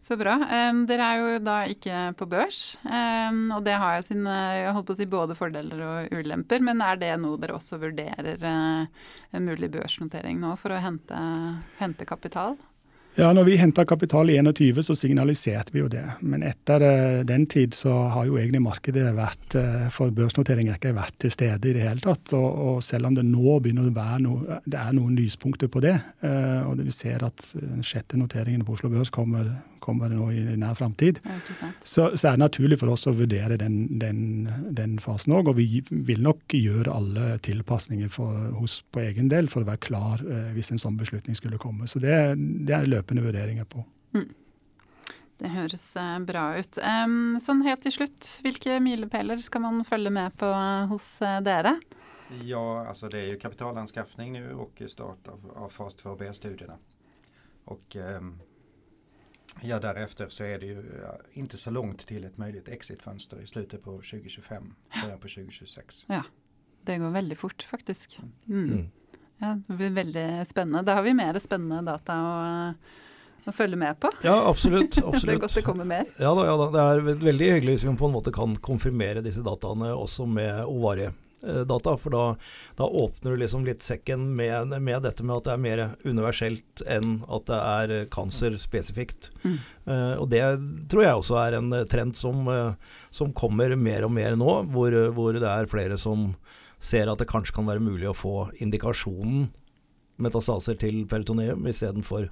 Så 0.00 0.16
bra. 0.16 0.32
Um, 0.48 0.86
dere 0.88 1.06
er 1.06 1.18
jo 1.20 1.40
da 1.44 1.58
ikke 1.68 1.96
på 2.16 2.24
børs, 2.32 2.78
um, 2.88 3.50
og 3.52 3.66
det 3.66 3.74
har 3.76 3.98
jeg 3.98 4.06
sine 4.08 4.36
jeg 4.56 4.72
holdt 4.72 4.88
på 4.88 4.94
å 4.96 4.98
si 4.98 5.06
både 5.12 5.36
fordeler 5.36 5.82
og 5.84 6.14
ulemper. 6.16 6.64
Men 6.64 6.80
er 6.84 6.96
det 7.00 7.10
noe 7.20 7.36
dere 7.40 7.58
også 7.58 7.76
vurderer 7.82 8.40
uh, 8.40 8.88
en 9.36 9.44
mulig 9.44 9.68
børsnotering 9.72 10.40
nå 10.40 10.54
for 10.60 10.72
å 10.72 10.80
hente, 10.80 11.20
hente 11.82 12.08
kapital? 12.08 12.56
Ja, 13.18 13.32
når 13.34 13.44
vi 13.48 13.56
henta 13.58 13.82
kapital 13.84 14.30
i 14.30 14.36
21, 14.38 14.82
så 14.86 14.94
signaliserte 14.94 15.74
vi 15.74 15.80
jo 15.82 15.88
det. 15.90 16.04
Men 16.22 16.44
etter 16.46 16.84
uh, 16.84 17.22
den 17.26 17.46
tid 17.50 17.74
så 17.74 17.92
har 18.14 18.28
jo 18.28 18.38
egentlig 18.38 18.62
markedet 18.62 19.08
vært 19.16 19.56
uh, 19.58 19.88
for 19.90 20.14
børsnoteringer 20.14 20.78
ikke 20.78 20.94
vært 20.94 21.16
til 21.20 21.34
stede 21.34 21.72
i 21.72 21.74
det 21.74 21.82
hele 21.88 22.04
tatt. 22.04 22.30
Og, 22.38 22.46
og, 22.46 22.78
selv 22.86 23.10
om 23.10 23.18
det 23.18 23.26
nå 23.26 23.58
begynner 23.58 23.90
å 23.90 23.96
være 23.96 24.22
noe, 24.28 24.60
det 24.62 24.78
er 24.78 24.94
noen 24.94 25.18
lyspunkter 25.18 25.72
på 25.72 25.82
det, 25.82 25.96
uh, 26.22 26.70
og 26.70 26.84
vi 26.84 26.94
ser 26.94 27.26
at 27.26 27.50
den 27.58 27.82
sjette 27.86 28.20
noteringen 28.20 28.62
på 28.64 28.78
Oslo 28.78 28.92
Børs 28.94 29.10
kommer 29.10 29.50
kommer 29.82 30.12
nå 30.12 30.30
i 30.34 30.56
nær 30.60 30.76
framtid, 30.78 31.20
så, 31.82 32.10
så, 32.14 32.30
er 32.30 32.36
det 32.36 32.44
naturlig 32.44 32.80
for 32.80 32.92
oss 32.92 33.08
å 33.10 33.14
vurdere 33.16 33.58
den, 33.60 33.82
den, 34.00 34.48
den 34.76 34.98
fasen 35.02 35.34
òg. 35.36 35.52
Og 35.52 35.58
vi 35.58 35.82
vil 35.90 36.22
nok 36.24 36.56
gjøre 36.56 36.92
alle 36.94 37.38
tilpasninger 37.44 38.12
for, 38.12 38.50
hos, 38.60 38.80
på 38.92 39.04
egen 39.04 39.30
del 39.32 39.50
for 39.52 39.64
å 39.64 39.70
være 39.70 39.84
klar 39.88 40.24
eh, 40.24 40.52
hvis 40.56 40.72
en 40.74 40.82
sånn 40.82 41.00
beslutning 41.00 41.38
skulle 41.38 41.60
komme. 41.60 41.88
Så 41.90 42.02
det, 42.02 42.16
det 42.36 42.76
er 42.76 42.90
løpende 42.90 43.24
vurderinger 43.24 43.68
på. 43.70 43.84
Mm. 44.16 44.28
Det 45.40 45.48
høres 45.54 45.84
eh, 45.96 46.18
bra 46.28 46.44
ut. 46.60 46.78
Um, 46.84 47.38
sånn 47.40 47.62
helt 47.64 47.80
til 47.86 47.94
slutt, 47.94 48.28
hvilke 48.44 48.76
milepæler 48.84 49.40
skal 49.44 49.64
man 49.64 49.80
følge 49.88 50.12
med 50.12 50.36
på 50.40 50.50
eh, 50.52 50.90
hos 50.90 51.06
eh, 51.24 51.38
dere? 51.44 51.78
Ja, 52.44 52.84
altså 52.90 53.08
det 53.10 53.22
er 53.22 53.32
jo 53.32 53.40
kapitalanskaffning 53.40 54.36
nå 54.36 54.58
og 54.66 54.82
start 54.92 55.30
av, 55.32 55.46
av 55.64 55.72
fas 55.72 55.96
2B-studiene. 56.02 56.76
Og 57.72 57.96
um, 58.20 58.34
Ja, 59.62 59.78
därefter 59.80 60.28
så 60.28 60.44
är 60.44 60.58
det 60.58 60.66
ju 60.66 60.82
inte 61.32 61.58
så 61.58 61.70
långt 61.70 62.06
till 62.06 62.24
ett 62.24 62.38
möjligt 62.38 62.68
exitfönster 62.68 63.42
i 63.42 63.46
slutet 63.46 63.82
på 63.84 63.90
2025, 63.90 64.74
början 65.02 65.18
på 65.18 65.28
2026. 65.28 66.04
Ja, 66.08 66.22
det 66.84 66.98
går 66.98 67.10
veldig 67.10 67.38
fort 67.38 67.62
faktisk. 67.62 68.18
Mm. 68.48 68.72
Mm. 68.72 68.90
Ja, 69.38 69.58
det 69.66 69.74
blir 69.74 69.90
veldig 69.90 70.46
spennende. 70.46 70.82
Da 70.82 70.94
har 70.94 71.02
vi 71.02 71.14
mer 71.14 71.38
spennende 71.38 71.92
data 71.92 72.16
å, 72.20 72.34
å 73.48 73.52
følge 73.52 73.76
med 73.80 74.00
på. 74.00 74.10
Ja, 74.22 74.36
absolutt. 74.48 74.98
absolutt. 74.98 75.22
det 75.26 75.36
er 75.36 75.40
godt 75.46 75.54
det 75.56 75.64
kommer 75.64 75.88
mer. 75.88 76.04
Ja 76.18 76.34
da, 76.36 76.44
ja 76.46 76.56
da. 76.60 76.68
Det 76.74 76.82
er 76.84 77.22
veldig 77.24 77.50
hyggelig 77.54 77.78
hvis 77.78 77.86
vi 77.88 77.96
på 77.96 78.10
en 78.10 78.16
måte 78.18 78.34
kan 78.36 78.56
konfirmere 78.60 79.24
disse 79.24 79.44
dataene 79.44 79.94
også 79.96 80.28
med 80.28 80.64
ovarie. 80.68 81.14
Eh, 81.42 81.60
data, 81.60 81.96
for 81.96 82.10
da, 82.10 82.36
da, 82.76 82.84
åpner 82.84 83.30
du 83.30 83.36
liksom 83.36 83.64
litt 83.64 83.82
sekken 83.82 84.36
med, 84.36 84.68
med, 84.82 85.02
dette 85.02 85.24
med 85.24 85.38
at 85.38 85.46
det 85.46 85.52
er 85.54 85.62
mer 85.64 85.82
universelt 86.04 86.82
enn 86.84 87.20
at 87.32 87.46
det 87.48 87.60
er 87.60 87.94
cancer-spesifikt. 88.12 89.30
Mm. 89.44 89.56
Uh, 89.88 90.14
og 90.20 90.28
det 90.32 90.42
tror 90.92 91.04
jeg 91.04 91.22
også 91.22 91.38
er 91.40 91.56
en 91.56 91.72
trend 91.90 92.18
som, 92.18 92.44
uh, 92.48 92.98
som 93.14 93.32
kommer 93.32 93.72
mer 93.76 94.04
og 94.06 94.12
mer 94.12 94.36
nå, 94.38 94.52
hvor, 94.74 94.96
hvor, 95.16 95.32
det 95.36 95.48
er 95.48 95.70
flere 95.70 95.96
som 96.00 96.34
ser 96.80 97.08
at 97.12 97.20
det 97.20 97.28
kanskje 97.30 97.56
kan 97.56 97.68
være 97.68 97.84
mulig 97.84 98.08
å 98.10 98.16
få 98.16 98.50
indikasjonen 98.60 99.48
metastaser 100.20 100.76
til 100.80 101.06
peritoneum 101.08 101.64
istedenfor 101.68 102.28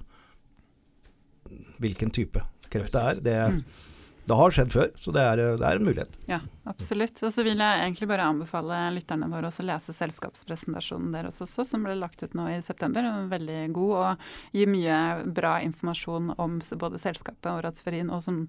hvilken 1.81 2.11
type 2.13 2.43
kreft 2.69 2.93
det 2.93 3.01
er. 3.01 3.23
Det, 3.25 3.39
mm 3.57 3.95
det 4.29 4.37
har 4.37 4.53
skjedd 4.53 4.73
før, 4.73 4.89
så 5.01 5.13
det 5.15 5.23
er, 5.25 5.41
det 5.57 5.65
er, 5.65 5.79
en 5.79 5.87
mulighet. 5.87 6.17
Ja, 6.29 6.39
absolutt. 6.69 7.17
Og 7.25 7.33
så 7.33 7.45
vil 7.45 7.57
jeg 7.57 7.83
egentlig 7.83 8.09
bare 8.11 8.27
anbefale 8.29 8.81
lytterne 8.93 9.29
våre 9.31 9.49
å 9.49 9.65
lese 9.65 9.95
selskapspresentasjonen 9.95 11.15
deres 11.15 11.41
også, 11.45 11.65
som 11.65 11.85
ble 11.85 11.97
lagt 11.97 12.21
ut 12.21 12.35
nå 12.37 12.47
i 12.53 12.59
september. 12.65 13.07
Veldig 13.31 13.61
god 13.75 13.95
og 13.99 14.27
gir 14.55 14.69
mye 14.69 14.99
bra 15.25 15.57
informasjon 15.65 16.35
om 16.37 16.59
både 16.81 17.01
selskapet 17.01 17.51
og 17.51 17.63
Radsferin, 17.65 18.11
og 18.13 18.21
som 18.25 18.43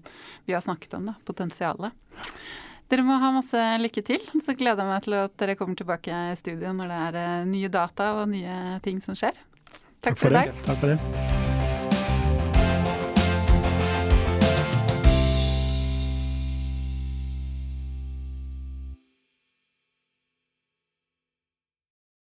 vi 0.45 0.57
har 0.57 0.63
snakket 0.65 0.99
om, 0.99 1.09
da, 1.09 1.17
potensialet. 1.25 1.97
Dere 2.91 3.05
må 3.07 3.15
ha 3.21 3.29
masse 3.33 3.59
lykke 3.79 4.03
til. 4.05 4.25
Så 4.43 4.53
gleder 4.59 4.83
jeg 4.83 4.91
meg 4.91 5.05
til 5.05 5.15
at 5.21 5.37
dere 5.39 5.55
kommer 5.59 5.79
tilbake 5.79 6.25
i 6.33 6.35
studio 6.39 6.73
når 6.75 6.91
det 6.91 6.99
er 7.05 7.21
eh, 7.21 7.47
nye 7.53 7.71
data 7.71 8.11
og 8.19 8.27
nye 8.33 8.81
ting 8.85 8.99
som 9.03 9.17
skjer. 9.17 9.39
Takk, 10.01 10.11
Takk 10.11 10.19
for, 10.19 10.27
for 10.27 10.35
i 10.35 10.37
dag. 10.41 10.61
Takk 10.67 10.83
for 10.83 10.93
det. 10.93 11.50